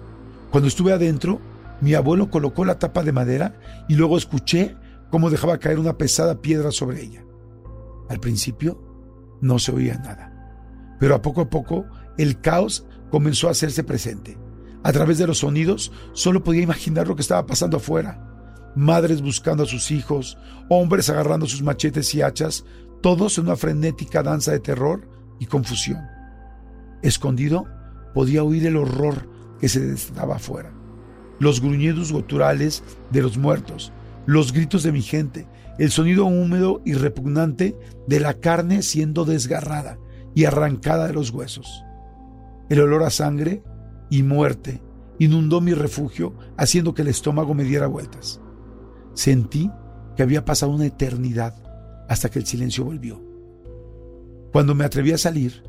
[0.49, 1.39] Cuando estuve adentro,
[1.81, 4.75] mi abuelo colocó la tapa de madera y luego escuché
[5.09, 7.25] cómo dejaba caer una pesada piedra sobre ella.
[8.09, 8.81] Al principio
[9.41, 11.85] no se oía nada, pero a poco a poco
[12.17, 14.37] el caos comenzó a hacerse presente.
[14.83, 18.21] A través de los sonidos solo podía imaginar lo que estaba pasando afuera.
[18.75, 20.37] Madres buscando a sus hijos,
[20.69, 22.65] hombres agarrando sus machetes y hachas,
[23.01, 25.09] todos en una frenética danza de terror
[25.39, 26.01] y confusión.
[27.01, 27.65] Escondido,
[28.13, 30.74] podía oír el horror que se desataba afuera.
[31.39, 33.91] Los gruñidos guturales de los muertos,
[34.25, 39.99] los gritos de mi gente, el sonido húmedo y repugnante de la carne siendo desgarrada
[40.33, 41.83] y arrancada de los huesos.
[42.69, 43.63] El olor a sangre
[44.09, 44.81] y muerte
[45.19, 48.41] inundó mi refugio haciendo que el estómago me diera vueltas.
[49.13, 49.71] Sentí
[50.15, 51.55] que había pasado una eternidad
[52.09, 53.21] hasta que el silencio volvió.
[54.51, 55.63] Cuando me atreví a salir,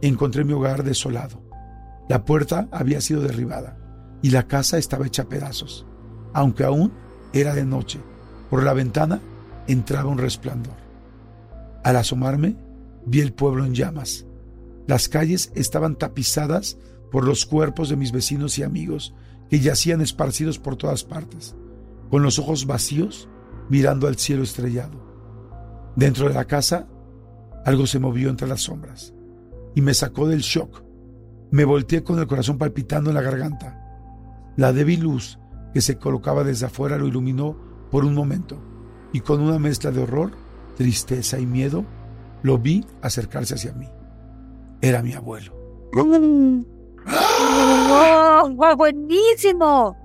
[0.00, 1.42] encontré mi hogar desolado.
[2.08, 3.81] La puerta había sido derribada
[4.22, 5.84] y la casa estaba hecha a pedazos,
[6.32, 6.92] aunque aún
[7.32, 8.00] era de noche.
[8.48, 9.20] Por la ventana
[9.66, 10.76] entraba un resplandor.
[11.82, 12.56] Al asomarme,
[13.04, 14.26] vi el pueblo en llamas.
[14.86, 16.78] Las calles estaban tapizadas
[17.10, 19.14] por los cuerpos de mis vecinos y amigos
[19.50, 21.54] que yacían esparcidos por todas partes,
[22.10, 23.28] con los ojos vacíos
[23.68, 25.02] mirando al cielo estrellado.
[25.96, 26.88] Dentro de la casa,
[27.64, 29.14] algo se movió entre las sombras
[29.74, 30.82] y me sacó del shock.
[31.50, 33.81] Me volteé con el corazón palpitando en la garganta.
[34.56, 35.38] La débil luz
[35.72, 37.56] que se colocaba desde afuera lo iluminó
[37.90, 38.58] por un momento
[39.12, 40.32] y con una mezcla de horror,
[40.76, 41.84] tristeza y miedo,
[42.42, 43.88] lo vi acercarse hacia mí.
[44.80, 45.54] Era mi abuelo.
[47.94, 49.96] ¡Oh, buenísimo!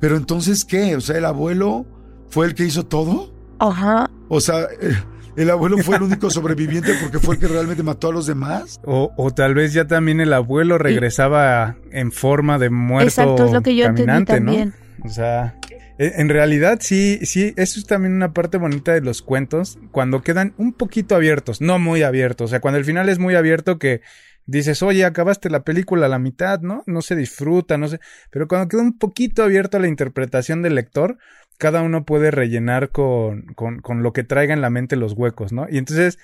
[0.00, 0.96] Pero entonces, ¿qué?
[0.96, 1.86] O sea, ¿el abuelo
[2.28, 3.32] fue el que hizo todo?
[3.58, 4.10] Ajá.
[4.28, 4.96] O sea, eh,
[5.36, 8.80] ¿el abuelo fue el único sobreviviente porque fue el que realmente mató a los demás?
[8.84, 13.52] O, o tal vez ya también el abuelo regresaba en forma de muerto Exacto, es
[13.52, 14.74] lo que yo caminante, entendí también.
[14.98, 15.06] ¿no?
[15.06, 15.56] O sea,
[15.98, 20.22] e, en realidad sí, sí, eso es también una parte bonita de los cuentos, cuando
[20.22, 23.78] quedan un poquito abiertos, no muy abiertos, o sea, cuando el final es muy abierto
[23.78, 24.00] que
[24.46, 26.82] dices, oye, acabaste la película a la mitad, ¿no?
[26.86, 30.74] No se disfruta, no sé, pero cuando queda un poquito abierto a la interpretación del
[30.74, 31.18] lector,
[31.62, 35.52] cada uno puede rellenar con, con, con lo que traiga en la mente los huecos,
[35.52, 35.68] ¿no?
[35.70, 36.18] Y entonces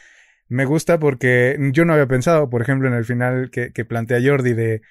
[0.48, 4.18] me gusta porque yo no había pensado, por ejemplo, en el final que, que plantea
[4.20, 4.82] Jordi de,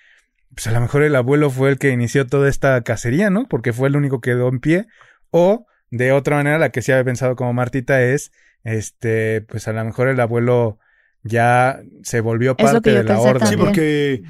[0.55, 3.45] pues a lo mejor el abuelo fue el que inició toda esta cacería, ¿no?
[3.49, 4.87] Porque fue el único que quedó en pie.
[5.31, 8.31] O, de otra manera, la que sí había pensado como Martita es,
[8.63, 10.79] este, pues a lo mejor el abuelo
[11.23, 13.49] ya se volvió parte de la orden.
[13.49, 14.23] Sí, porque,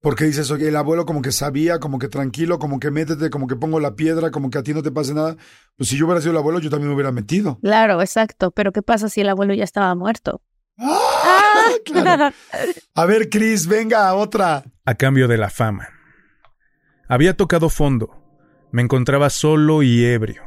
[0.00, 3.46] porque dices, oye, el abuelo como que sabía, como que tranquilo, como que métete, como
[3.48, 5.36] que pongo la piedra, como que a ti no te pase nada.
[5.76, 7.58] Pues si yo hubiera sido el abuelo, yo también me hubiera metido.
[7.60, 8.52] Claro, exacto.
[8.52, 10.42] Pero ¿qué pasa si el abuelo ya estaba muerto?
[10.78, 11.14] ¡Ah!
[11.84, 12.34] Claro.
[12.94, 14.64] A ver, Chris, venga, otra.
[14.84, 15.88] A cambio de la fama.
[17.08, 18.10] Había tocado fondo.
[18.72, 20.42] Me encontraba solo y ebrio,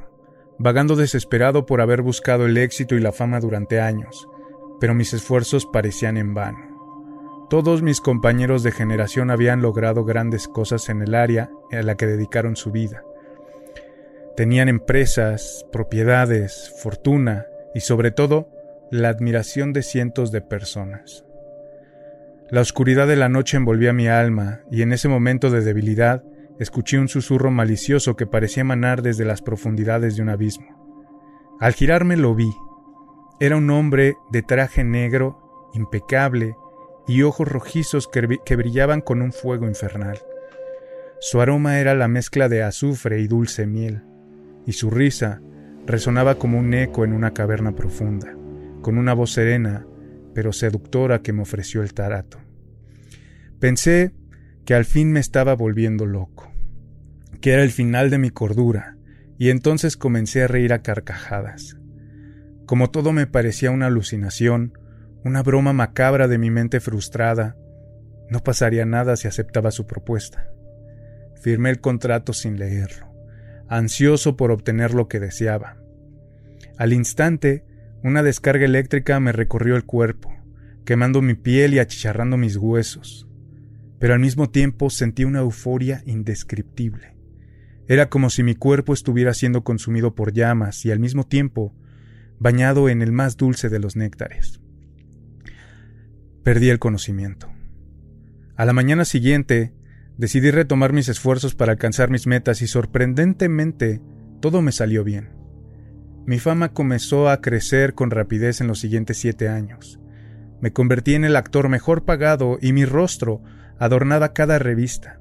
[0.59, 4.27] vagando desesperado por haber buscado el éxito y la fama durante años,
[4.79, 6.70] pero mis esfuerzos parecían en vano.
[7.51, 12.07] Todos mis compañeros de generación habían logrado grandes cosas en el área a la que
[12.07, 13.03] dedicaron su vida.
[14.37, 18.47] Tenían empresas, propiedades, fortuna y sobre todo
[18.89, 21.25] la admiración de cientos de personas.
[22.49, 26.23] La oscuridad de la noche envolvía mi alma, y en ese momento de debilidad
[26.57, 31.57] escuché un susurro malicioso que parecía emanar desde las profundidades de un abismo.
[31.59, 32.49] Al girarme lo vi.
[33.41, 36.55] Era un hombre de traje negro, impecable,
[37.07, 40.19] y ojos rojizos que, que brillaban con un fuego infernal.
[41.19, 44.03] Su aroma era la mezcla de azufre y dulce miel,
[44.65, 45.41] y su risa
[45.85, 48.35] resonaba como un eco en una caverna profunda
[48.81, 49.85] con una voz serena
[50.33, 52.39] pero seductora que me ofreció el tarato.
[53.59, 54.13] Pensé
[54.65, 56.51] que al fin me estaba volviendo loco,
[57.41, 58.97] que era el final de mi cordura,
[59.37, 61.77] y entonces comencé a reír a carcajadas.
[62.65, 64.77] Como todo me parecía una alucinación,
[65.23, 67.55] una broma macabra de mi mente frustrada.
[68.29, 70.47] No pasaría nada si aceptaba su propuesta.
[71.41, 73.11] Firmé el contrato sin leerlo,
[73.67, 75.77] ansioso por obtener lo que deseaba.
[76.77, 77.65] Al instante,
[78.03, 80.33] una descarga eléctrica me recorrió el cuerpo,
[80.85, 83.27] quemando mi piel y achicharrando mis huesos.
[83.99, 87.15] Pero al mismo tiempo sentí una euforia indescriptible.
[87.87, 91.75] Era como si mi cuerpo estuviera siendo consumido por llamas y al mismo tiempo
[92.39, 94.61] bañado en el más dulce de los néctares.
[96.43, 97.51] Perdí el conocimiento.
[98.55, 99.73] A la mañana siguiente,
[100.17, 104.01] decidí retomar mis esfuerzos para alcanzar mis metas y sorprendentemente
[104.39, 105.29] todo me salió bien.
[106.25, 109.99] Mi fama comenzó a crecer con rapidez en los siguientes siete años.
[110.61, 113.41] Me convertí en el actor mejor pagado y mi rostro
[113.79, 115.19] adornaba cada revista.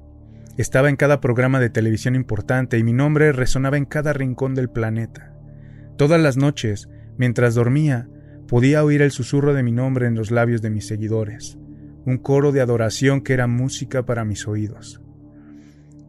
[0.57, 4.69] Estaba en cada programa de televisión importante y mi nombre resonaba en cada rincón del
[4.69, 5.33] planeta.
[5.97, 8.07] Todas las noches, mientras dormía,
[8.51, 11.57] podía oír el susurro de mi nombre en los labios de mis seguidores,
[12.05, 15.01] un coro de adoración que era música para mis oídos.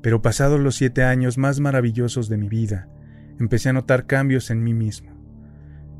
[0.02, 2.88] Pero pasados los siete años más maravillosos de mi vida,
[3.38, 5.12] empecé a notar cambios en mí mismo.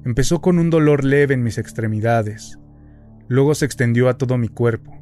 [0.04, 2.58] Empezó con un dolor leve en mis extremidades,
[3.28, 5.00] luego se extendió a todo mi cuerpo.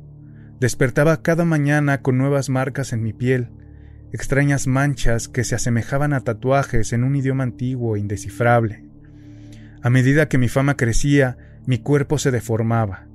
[0.61, 3.49] Despertaba cada mañana con nuevas marcas en mi piel,
[4.13, 8.90] extrañas manchas que se asemejaban a tatuajes en un idioma antiguo e indescifrable.
[9.83, 13.07] A medida que mi fama crecía, mi cuerpo se deformaba.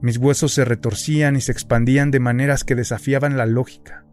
[0.00, 4.04] Mis huesos se retorcían y se expandían de maneras que desafiaban la lógica.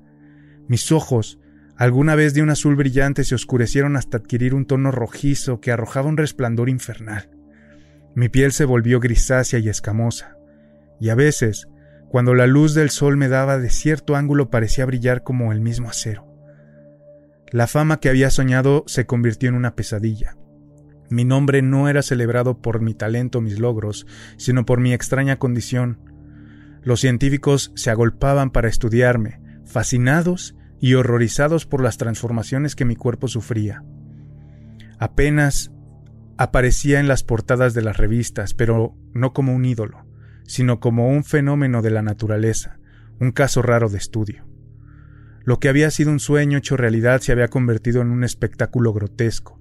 [0.67, 1.39] Mis ojos,
[1.77, 6.09] alguna vez de un azul brillante, se oscurecieron hasta adquirir un tono rojizo que arrojaba
[6.09, 7.29] un resplandor infernal.
[8.15, 10.35] Mi piel se volvió grisácea y escamosa,
[10.99, 11.67] y a veces,
[12.09, 15.89] cuando la luz del sol me daba de cierto ángulo, parecía brillar como el mismo
[15.89, 16.25] acero.
[17.51, 20.35] La fama que había soñado se convirtió en una pesadilla.
[21.09, 24.05] Mi nombre no era celebrado por mi talento o mis logros,
[24.37, 25.99] sino por mi extraña condición.
[26.83, 33.27] Los científicos se agolpaban para estudiarme, fascinados y horrorizados por las transformaciones que mi cuerpo
[33.27, 33.83] sufría.
[34.99, 35.71] Apenas
[36.37, 40.05] aparecía en las portadas de las revistas, pero no como un ídolo,
[40.43, 42.79] sino como un fenómeno de la naturaleza,
[43.19, 44.47] un caso raro de estudio.
[45.43, 49.56] Lo que había sido un sueño hecho realidad se había convertido en un espectáculo grotesco,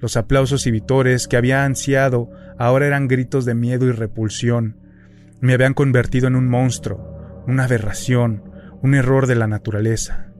[0.00, 4.76] los aplausos y vitores que había ansiado ahora eran gritos de miedo y repulsión.
[5.40, 8.42] Me habían convertido en un monstruo, una aberración,
[8.82, 10.32] un error de la naturaleza.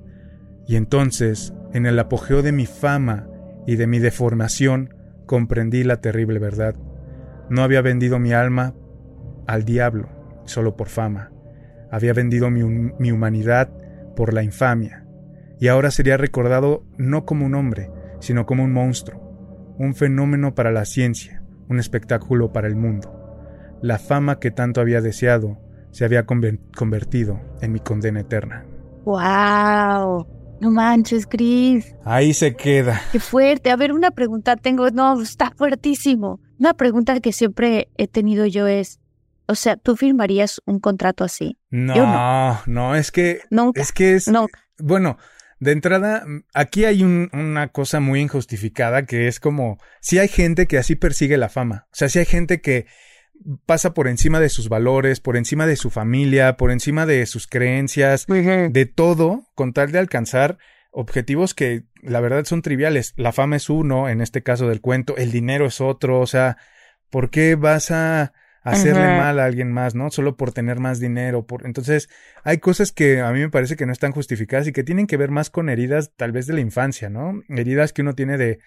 [0.66, 3.26] Y entonces, en el apogeo de mi fama
[3.66, 4.94] y de mi deformación,
[5.26, 6.74] comprendí la terrible verdad.
[7.50, 8.74] No había vendido mi alma
[9.46, 10.08] al diablo
[10.46, 11.32] solo por fama.
[11.90, 13.70] Había vendido mi, mi humanidad
[14.16, 15.04] por la infamia.
[15.58, 17.90] Y ahora sería recordado no como un hombre,
[18.20, 19.29] sino como un monstruo
[19.80, 23.78] un fenómeno para la ciencia, un espectáculo para el mundo.
[23.80, 25.58] La fama que tanto había deseado
[25.90, 28.66] se había convertido en mi condena eterna.
[29.06, 30.26] ¡Wow!
[30.60, 31.96] No manches, Chris.
[32.04, 33.00] Ahí se queda.
[33.10, 33.70] Qué fuerte.
[33.70, 34.90] A ver, una pregunta tengo.
[34.90, 36.40] No, está fuertísimo.
[36.58, 39.00] Una pregunta que siempre he tenido yo es,
[39.46, 41.56] o sea, ¿tú firmarías un contrato así?
[41.70, 43.40] No, no, no, es que...
[43.48, 43.80] Nunca.
[43.80, 44.28] Es que es...
[44.28, 44.60] Nunca.
[44.78, 45.16] Bueno,
[45.60, 50.66] de entrada, mm, aquí hay una cosa muy injustificada que es como, si hay gente
[50.66, 52.86] que así persigue la fama, o sea, si hay gente que
[53.66, 57.46] pasa por encima de sus valores, por encima de su familia, por encima de sus
[57.46, 60.58] creencias, de todo, con tal de alcanzar
[60.90, 63.14] objetivos que la verdad son triviales.
[63.16, 66.58] La fama es uno, en este caso del cuento, el dinero es otro, o sea,
[67.10, 68.32] ¿por qué vas a
[68.62, 70.10] hacerle mal a alguien más, ¿no?
[70.10, 71.46] Solo por tener más dinero.
[71.46, 71.66] Por...
[71.66, 72.08] Entonces,
[72.44, 75.16] hay cosas que a mí me parece que no están justificadas y que tienen que
[75.16, 77.42] ver más con heridas tal vez de la infancia, ¿no?
[77.48, 78.58] Heridas que uno tiene de,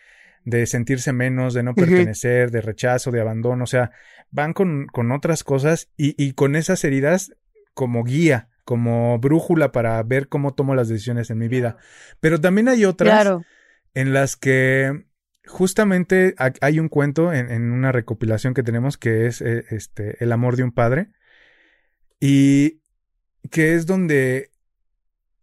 [0.46, 3.92] de sentirse menos, de no pertenecer, de rechazo, de abandono, o sea,
[4.32, 7.34] van con, con otras cosas y, y con esas heridas
[7.74, 11.78] como guía, como brújula para ver cómo tomo las decisiones en mi vida.
[12.20, 13.40] Pero también hay otras
[13.94, 15.06] en las que
[15.46, 20.56] justamente hay un cuento en, una recopilación que tenemos que es eh, este El amor
[20.56, 21.10] de un padre
[22.20, 22.82] y
[23.52, 24.52] que es donde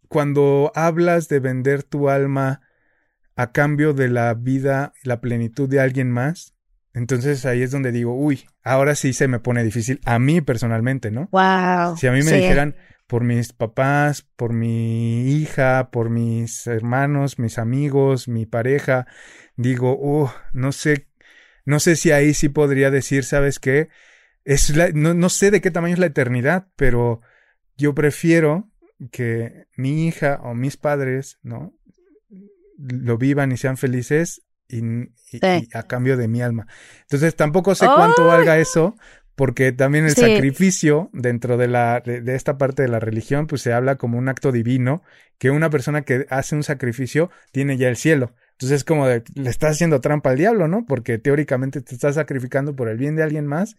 [0.07, 2.61] cuando hablas de vender tu alma
[3.35, 6.53] a cambio de la vida, la plenitud de alguien más,
[6.93, 11.11] entonces ahí es donde digo, uy, ahora sí se me pone difícil a mí personalmente,
[11.11, 11.29] ¿no?
[11.31, 11.95] Wow.
[11.95, 12.75] Si a mí me dijeran
[13.07, 19.07] por mis papás, por mi hija, por mis hermanos, mis amigos, mi pareja,
[19.55, 21.07] digo, uh, no sé,
[21.65, 23.89] no sé si ahí sí podría decir, ¿sabes qué?
[24.43, 27.21] Es no, no sé de qué tamaño es la eternidad, pero
[27.77, 28.69] yo prefiero
[29.11, 31.73] que mi hija o mis padres, ¿no?
[32.77, 34.81] Lo vivan y sean felices y,
[35.73, 36.67] a cambio de mi alma.
[37.01, 38.95] Entonces tampoco sé cuánto valga eso,
[39.35, 43.73] porque también el sacrificio dentro de la de, esta parte de la religión pues se
[43.73, 45.03] habla como un acto divino
[45.37, 48.35] que una persona que hace un sacrificio tiene ya el cielo.
[48.61, 50.85] Entonces es como de, le estás haciendo trampa al diablo, ¿no?
[50.85, 53.75] Porque teóricamente te estás sacrificando por el bien de alguien más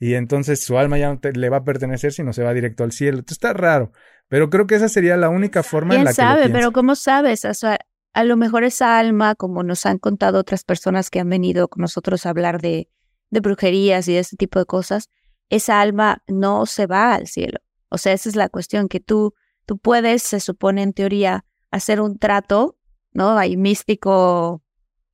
[0.00, 2.92] y entonces su alma ya no le va a pertenecer sino se va directo al
[2.92, 3.18] cielo.
[3.18, 3.92] Entonces está raro,
[4.28, 6.96] pero creo que esa sería la única forma en la sabe, que sabe, pero ¿cómo
[6.96, 7.44] sabes?
[7.44, 7.78] O sea,
[8.12, 11.82] a lo mejor esa alma, como nos han contado otras personas que han venido con
[11.82, 12.88] nosotros a hablar de
[13.34, 15.10] de brujerías y de ese tipo de cosas,
[15.50, 17.58] esa alma no se va al cielo.
[17.90, 19.34] O sea, esa es la cuestión, que tú,
[19.66, 22.78] tú puedes, se supone en teoría, hacer un trato,
[23.14, 23.38] ¿no?
[23.38, 24.62] Hay místico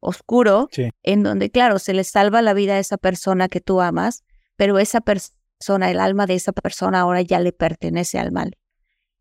[0.01, 0.69] oscuro,
[1.03, 4.25] en donde, claro, se le salva la vida a esa persona que tú amas,
[4.57, 8.57] pero esa persona, el alma de esa persona ahora ya le pertenece al mal.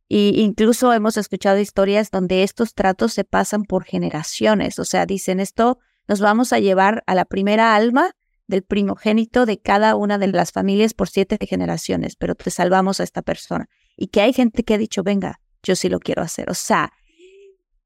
[0.07, 5.39] Y incluso hemos escuchado historias donde estos tratos se pasan por generaciones, o sea, dicen
[5.39, 5.77] esto,
[6.07, 8.15] nos vamos a llevar a la primera alma
[8.47, 13.03] del primogénito de cada una de las familias por siete generaciones, pero te salvamos a
[13.03, 13.69] esta persona.
[13.95, 16.49] Y que hay gente que ha dicho, venga, yo sí lo quiero hacer.
[16.49, 16.91] O sea,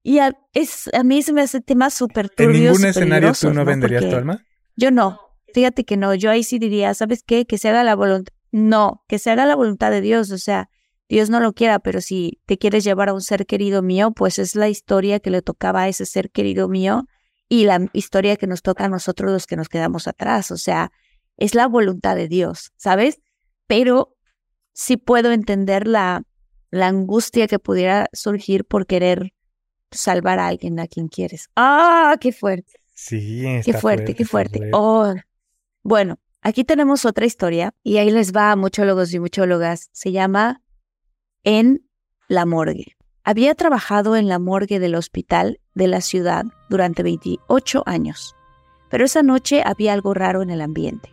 [0.04, 2.56] y a, es, a mí se me hace tema súper turbio.
[2.56, 4.45] ¿En ningún escenario tú no, venderías tu alma?
[4.76, 5.20] Yo no.
[5.54, 6.14] Fíjate que no.
[6.14, 7.45] Yo ahí sí diría, ¿sabes qué?
[7.45, 8.34] Que se haga la voluntad.
[8.51, 10.30] No, que se haga la voluntad de Dios.
[10.32, 10.70] O sea,
[11.08, 14.39] Dios no lo quiera, pero si te quieres llevar a un ser querido mío, pues
[14.39, 17.06] es la historia que le tocaba a ese ser querido mío
[17.47, 20.51] y la historia que nos toca a nosotros los que nos quedamos atrás.
[20.51, 20.91] O sea,
[21.38, 23.22] es la voluntad de Dios, ¿sabes?
[23.68, 24.18] Pero
[24.74, 26.24] sí puedo entender la,
[26.72, 29.34] la angustia que pudiera surgir por querer
[29.94, 31.50] salvar a alguien a quien quieres.
[31.56, 32.74] ¡Ah, qué fuerte!
[32.94, 34.70] Sí, qué fuerte, qué fuerte.
[34.72, 35.14] Oh.
[35.82, 39.89] Bueno, aquí tenemos otra historia y ahí les va a muchólogos y muchólogas.
[39.91, 40.62] Se llama
[41.44, 41.88] En
[42.28, 42.96] la morgue.
[43.24, 48.36] Había trabajado en la morgue del hospital de la ciudad durante 28 años,
[48.89, 51.10] pero esa noche había algo raro en el ambiente.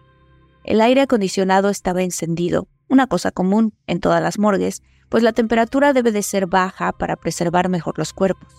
[0.64, 5.93] El aire acondicionado estaba encendido, una cosa común en todas las morgues, pues la temperatura
[5.93, 8.53] debe de ser baja para preservar mejor los cuerpos.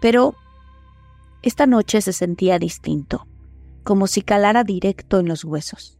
[0.00, 0.34] Pero
[1.42, 3.26] esta noche se sentía distinto,
[3.84, 5.98] como si calara directo en los huesos.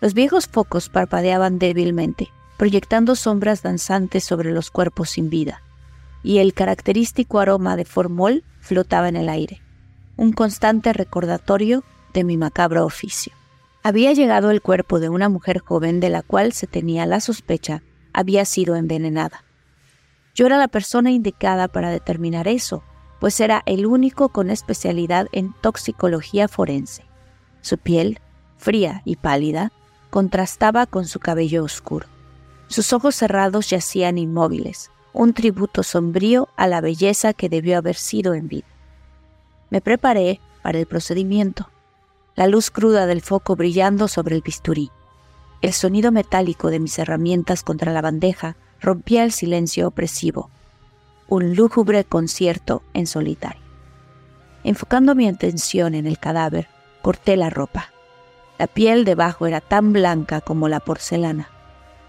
[0.00, 5.62] Los viejos focos parpadeaban débilmente, proyectando sombras danzantes sobre los cuerpos sin vida
[6.26, 9.62] y el característico aroma de formol flotaba en el aire,
[10.16, 13.32] un constante recordatorio de mi macabro oficio.
[13.84, 17.84] Había llegado el cuerpo de una mujer joven de la cual se tenía la sospecha
[18.12, 19.44] había sido envenenada.
[20.34, 22.82] Yo era la persona indicada para determinar eso,
[23.26, 27.02] pues era el único con especialidad en toxicología forense.
[27.60, 28.20] Su piel,
[28.56, 29.72] fría y pálida,
[30.10, 32.06] contrastaba con su cabello oscuro.
[32.68, 38.32] Sus ojos cerrados yacían inmóviles, un tributo sombrío a la belleza que debió haber sido
[38.32, 38.68] en vida.
[39.70, 41.68] Me preparé para el procedimiento,
[42.36, 44.92] la luz cruda del foco brillando sobre el bisturí.
[45.62, 50.48] El sonido metálico de mis herramientas contra la bandeja rompía el silencio opresivo,
[51.28, 53.62] un lúgubre concierto en solitario.
[54.64, 56.68] Enfocando mi atención en el cadáver,
[57.02, 57.90] corté la ropa.
[58.58, 61.48] La piel debajo era tan blanca como la porcelana,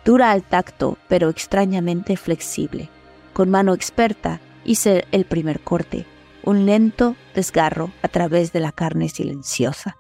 [0.06, 2.90] dura al tacto pero extrañamente flexible.
[3.34, 6.06] Con mano experta hice el primer corte,
[6.44, 9.98] un lento desgarro a través de la carne silenciosa.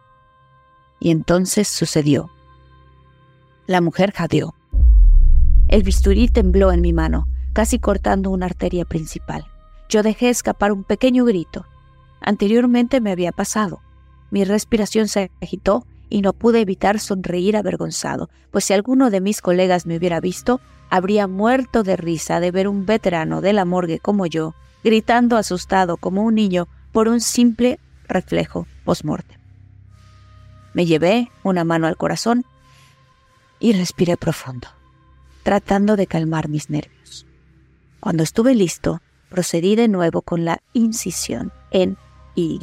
[0.99, 2.31] Y entonces sucedió.
[3.67, 4.55] La mujer jadeó.
[5.67, 9.47] El bisturí tembló en mi mano, casi cortando una arteria principal.
[9.89, 11.65] Yo dejé escapar un pequeño grito.
[12.21, 13.81] Anteriormente me había pasado.
[14.29, 19.41] Mi respiración se agitó y no pude evitar sonreír avergonzado, pues si alguno de mis
[19.41, 23.97] colegas me hubiera visto, habría muerto de risa de ver un veterano de la morgue
[23.97, 24.53] como yo,
[24.83, 29.39] gritando asustado como un niño por un simple reflejo post-mortem.
[30.75, 32.45] Me llevé una mano al corazón
[33.59, 34.67] y respiré profundo,
[35.41, 37.26] tratando de calmar mis nervios.
[37.99, 41.97] Cuando estuve listo, procedí de nuevo con la incisión en
[42.35, 42.59] Y.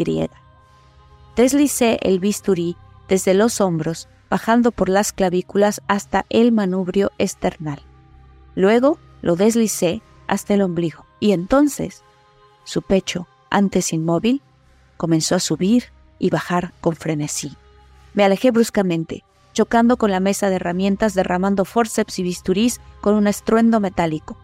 [1.37, 2.77] Deslicé el bisturí
[3.09, 7.83] desde los hombros, bajando por las clavículas hasta el manubrio esternal.
[8.55, 12.03] Luego lo deslicé hasta el ombligo y entonces
[12.65, 14.43] su pecho, antes inmóvil,
[14.97, 15.85] comenzó a subir
[16.19, 17.53] y bajar con frenesí.
[18.15, 23.27] Me alejé bruscamente, chocando con la mesa de herramientas, derramando forceps y bisturís con un
[23.27, 24.37] estruendo metálico.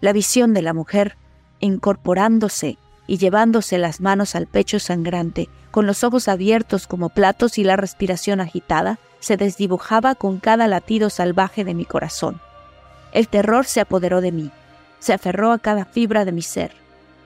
[0.00, 1.16] La visión de la mujer,
[1.60, 7.64] incorporándose y llevándose las manos al pecho sangrante, con los ojos abiertos como platos y
[7.64, 12.40] la respiración agitada, se desdibujaba con cada latido salvaje de mi corazón.
[13.12, 14.50] El terror se apoderó de mí,
[14.98, 16.72] se aferró a cada fibra de mi ser.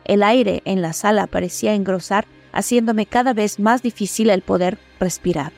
[0.05, 5.53] El aire en la sala parecía engrosar, haciéndome cada vez más difícil el poder respirar.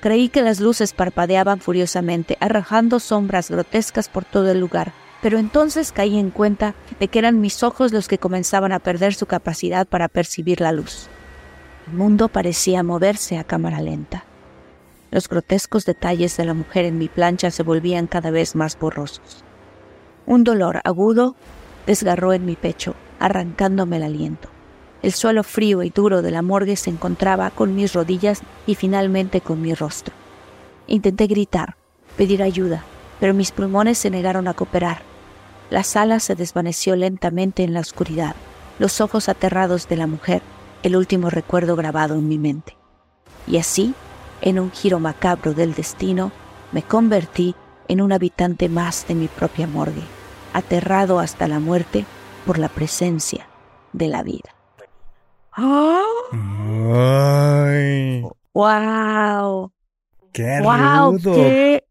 [0.00, 4.92] Creí que las luces parpadeaban furiosamente, arrojando sombras grotescas por todo el lugar,
[5.26, 9.12] pero entonces caí en cuenta de que eran mis ojos los que comenzaban a perder
[9.12, 11.08] su capacidad para percibir la luz.
[11.88, 14.22] El mundo parecía moverse a cámara lenta.
[15.10, 19.42] Los grotescos detalles de la mujer en mi plancha se volvían cada vez más borrosos.
[20.26, 21.34] Un dolor agudo
[21.88, 24.48] desgarró en mi pecho, arrancándome el aliento.
[25.02, 29.40] El suelo frío y duro de la morgue se encontraba con mis rodillas y finalmente
[29.40, 30.14] con mi rostro.
[30.86, 31.74] Intenté gritar,
[32.16, 32.84] pedir ayuda,
[33.18, 35.05] pero mis pulmones se negaron a cooperar.
[35.68, 38.36] La sala se desvaneció lentamente en la oscuridad,
[38.78, 40.42] los ojos aterrados de la mujer,
[40.84, 42.76] el último recuerdo grabado en mi mente.
[43.48, 43.94] Y así,
[44.42, 46.30] en un giro macabro del destino,
[46.70, 47.56] me convertí
[47.88, 50.02] en un habitante más de mi propia morgue,
[50.52, 52.04] aterrado hasta la muerte
[52.44, 53.48] por la presencia
[53.92, 54.54] de la vida.
[55.50, 55.82] Ay.
[58.54, 59.72] ¡Wow!
[60.32, 61.34] ¡Qué rudo!
[61.34, 61.84] Qué,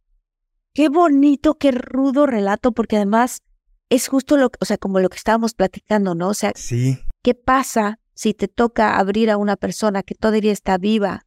[0.74, 3.42] qué bonito, qué rudo relato, porque además
[3.90, 6.30] es justo lo, o sea, como lo que estábamos platicando, ¿no?
[6.30, 7.00] O sea, sí.
[7.22, 11.26] ¿qué pasa si te toca abrir a una persona que todavía está viva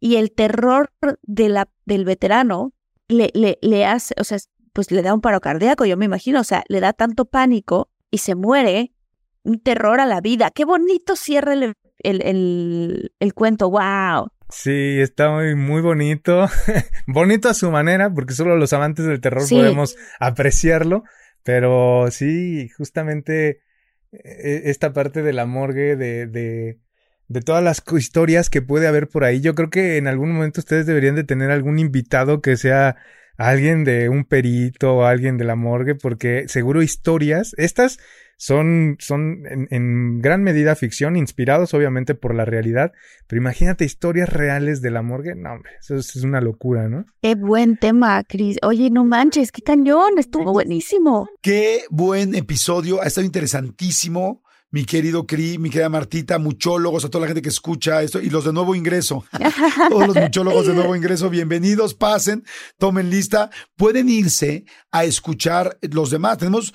[0.00, 0.92] y el terror
[1.22, 2.72] de la, del veterano
[3.08, 4.38] le, le, le hace, o sea,
[4.72, 7.90] pues le da un paro cardíaco, yo me imagino, o sea, le da tanto pánico
[8.10, 8.92] y se muere,
[9.42, 10.50] un terror a la vida.
[10.50, 14.28] Qué bonito cierra el, el, el, cuento, wow.
[14.50, 16.46] Sí, está muy, muy bonito.
[17.06, 21.04] bonito a su manera, porque solo los amantes del terror podemos apreciarlo.
[21.46, 23.60] Pero sí, justamente
[24.10, 26.80] e, esta parte de la morgue, de, de,
[27.28, 29.40] de todas las historias que puede haber por ahí.
[29.40, 32.96] Yo creo que en algún momento ustedes deberían de tener algún invitado que sea
[33.38, 37.98] alguien de un perito o alguien de la morgue, porque seguro historias, estas
[38.36, 42.92] son, son en, gran medida ficción, inspirados obviamente por la realidad,
[43.26, 47.06] pero imagínate historias reales de la morgue, no hombre, eso es, una locura, ¿no?
[47.22, 48.58] Qué buen tema, Cris.
[48.62, 51.28] Oye, no manches, qué cañón, estuvo buenísimo.
[51.40, 57.22] Qué buen episodio, ha estado interesantísimo mi querido Cri, mi querida Martita, muchólogos, a toda
[57.22, 59.24] la gente que escucha esto y los de nuevo ingreso.
[59.88, 62.44] Todos los muchólogos de nuevo ingreso, bienvenidos, pasen,
[62.76, 63.50] tomen lista.
[63.76, 66.38] Pueden irse a escuchar los demás.
[66.38, 66.74] Tenemos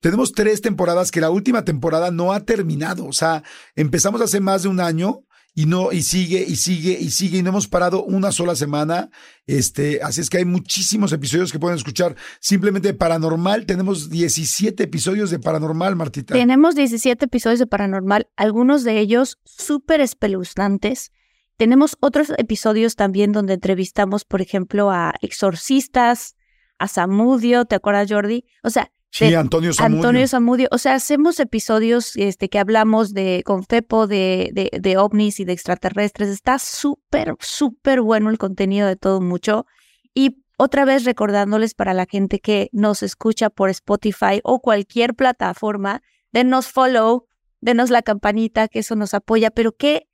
[0.00, 3.06] tenemos tres temporadas que la última temporada no ha terminado.
[3.06, 3.42] O sea,
[3.76, 5.24] empezamos hace más de un año
[5.54, 9.10] y no, y sigue, y sigue, y sigue, y no hemos parado una sola semana.
[9.46, 12.16] Este, así es que hay muchísimos episodios que pueden escuchar.
[12.40, 16.34] Simplemente Paranormal, tenemos 17 episodios de Paranormal, Martita.
[16.34, 21.12] Tenemos 17 episodios de Paranormal, algunos de ellos súper espeluznantes.
[21.56, 26.36] Tenemos otros episodios también donde entrevistamos, por ejemplo, a exorcistas,
[26.78, 28.46] a Samudio, ¿te acuerdas, Jordi?
[28.62, 29.96] O sea, Sí, Antonio Zamudio.
[29.96, 30.68] Antonio Zamudio.
[30.70, 35.44] O sea, hacemos episodios este, que hablamos de con Fepo, de, de, de ovnis y
[35.44, 36.28] de extraterrestres.
[36.28, 39.66] Está súper, súper bueno el contenido de todo mucho.
[40.14, 46.02] Y otra vez recordándoles para la gente que nos escucha por Spotify o cualquier plataforma,
[46.32, 47.26] denos follow,
[47.60, 49.50] denos la campanita, que eso nos apoya.
[49.50, 50.06] Pero que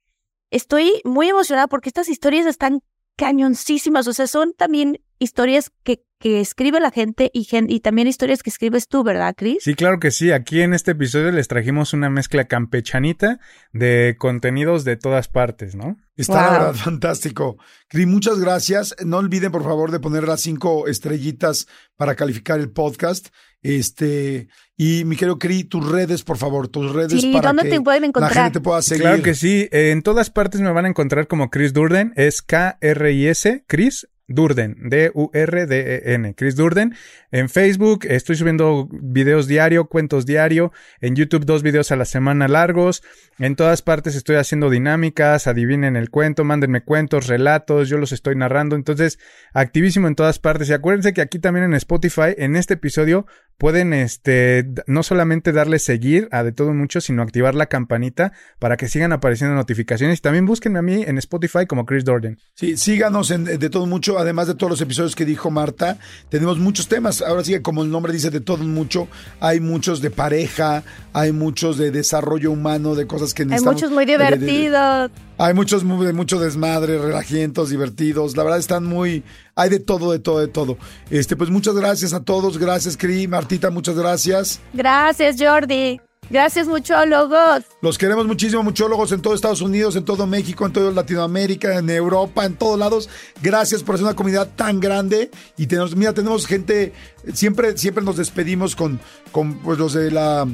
[0.50, 2.80] estoy muy emocionada porque estas historias están
[3.16, 4.06] cañoncísimas.
[4.08, 8.50] O sea, son también historias que que escribe la gente y, y también historias que
[8.50, 9.58] escribes tú, ¿verdad, Chris?
[9.62, 10.32] Sí, claro que sí.
[10.32, 13.38] Aquí en este episodio les trajimos una mezcla campechanita
[13.72, 15.98] de contenidos de todas partes, ¿no?
[16.16, 17.58] Está la verdad fantástico.
[17.88, 18.96] Cris, muchas gracias.
[19.04, 23.28] No olviden, por favor, de poner las cinco estrellitas para calificar el podcast.
[23.60, 28.04] Este, y mi querido Cris, tus redes, por favor, tus redes para que te pueden
[28.04, 28.34] encontrar?
[28.34, 29.02] la gente te pueda seguir.
[29.02, 29.68] Claro que sí.
[29.70, 32.14] En todas partes me van a encontrar como Chris Durden.
[32.16, 36.94] Es K-R-I-S, Chris Durden, D-U-R-D-E-N, Chris Durden.
[37.30, 40.72] En Facebook estoy subiendo videos diario, cuentos diario.
[41.00, 43.02] En YouTube dos videos a la semana largos.
[43.38, 48.34] En todas partes estoy haciendo dinámicas, adivinen el cuento, mándenme cuentos, relatos, yo los estoy
[48.34, 48.74] narrando.
[48.74, 49.18] Entonces,
[49.52, 50.68] activísimo en todas partes.
[50.70, 53.26] Y acuérdense que aquí también en Spotify, en este episodio,
[53.58, 58.76] pueden este no solamente darle seguir a de todo mucho, sino activar la campanita para
[58.76, 60.18] que sigan apareciendo notificaciones.
[60.18, 62.38] Y también búsquenme a mí en Spotify como Chris Durden.
[62.54, 65.98] Sí, síganos en de todo mucho además de todos los episodios que dijo Marta,
[66.28, 67.22] tenemos muchos temas.
[67.22, 69.08] Ahora sí, como el nombre dice, de todo mucho,
[69.40, 70.82] hay muchos de pareja,
[71.12, 73.82] hay muchos de desarrollo humano, de cosas que necesitamos.
[73.82, 75.10] Hay muchos muy divertidos.
[75.38, 78.36] hay muchos de mucho desmadre, relajientos, divertidos.
[78.36, 79.22] La verdad están muy,
[79.56, 80.76] hay de todo, de todo, de todo.
[81.10, 84.60] Este, pues muchas gracias a todos, gracias Cri, Martita, muchas gracias.
[84.72, 86.00] Gracias Jordi.
[86.28, 87.64] Gracias, muchólogos.
[87.80, 91.88] Los queremos muchísimo, muchólogos en todo Estados Unidos, en todo México, en toda Latinoamérica, en
[91.88, 93.08] Europa, en todos lados.
[93.42, 95.30] Gracias por ser una comunidad tan grande.
[95.56, 96.92] Y tenemos, mira, tenemos gente,
[97.32, 98.98] siempre, siempre nos despedimos con,
[99.30, 100.46] con pues, los de la,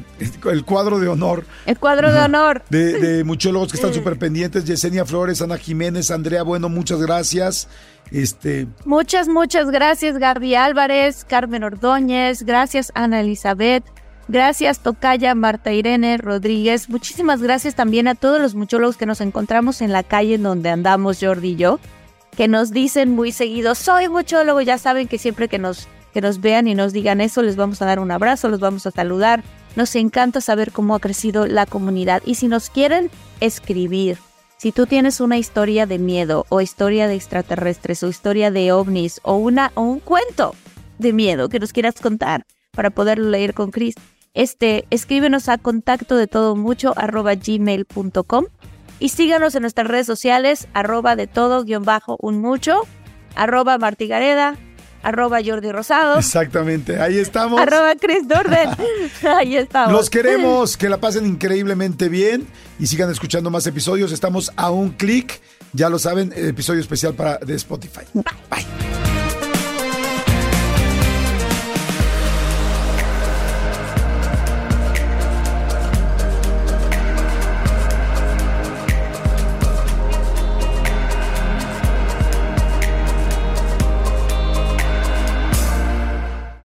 [0.50, 1.44] el cuadro de honor.
[1.66, 2.62] El cuadro de honor.
[2.68, 4.64] De, de muchólogos que están súper pendientes.
[4.64, 7.68] Yesenia Flores, Ana Jiménez, Andrea Bueno, muchas gracias.
[8.10, 8.66] Este...
[8.84, 13.84] Muchas, muchas gracias, Gaby Álvarez, Carmen Ordóñez, gracias, Ana Elizabeth.
[14.28, 16.88] Gracias, Tocaya, Marta Irene Rodríguez.
[16.88, 20.70] Muchísimas gracias también a todos los muchólogos que nos encontramos en la calle en donde
[20.70, 21.80] andamos, Jordi y yo,
[22.36, 24.60] que nos dicen muy seguido, soy muchólogo.
[24.60, 27.82] Ya saben que siempre que nos, que nos vean y nos digan eso, les vamos
[27.82, 29.42] a dar un abrazo, los vamos a saludar.
[29.74, 32.22] Nos encanta saber cómo ha crecido la comunidad.
[32.24, 33.10] Y si nos quieren
[33.40, 34.18] escribir,
[34.56, 39.20] si tú tienes una historia de miedo o historia de extraterrestres o historia de ovnis
[39.24, 40.54] o, una, o un cuento
[40.98, 43.96] de miedo que nos quieras contar para poderlo leer con Chris,
[44.35, 48.47] este, escríbenos a contacto de todo mucho arroba gmail.com
[48.99, 52.83] y síganos en nuestras redes sociales arroba de todo guion bajo un mucho
[53.35, 54.57] arroba martigareda
[55.03, 56.18] arroba Jordi Rosado.
[56.18, 57.61] Exactamente, ahí estamos.
[57.61, 58.70] Arroba Chris Dorden.
[59.37, 59.93] ahí estamos.
[59.93, 62.47] Los queremos, que la pasen increíblemente bien
[62.78, 64.12] y sigan escuchando más episodios.
[64.12, 65.41] Estamos a un clic,
[65.72, 68.03] ya lo saben, episodio especial para de Spotify.
[68.14, 69.32] Bye.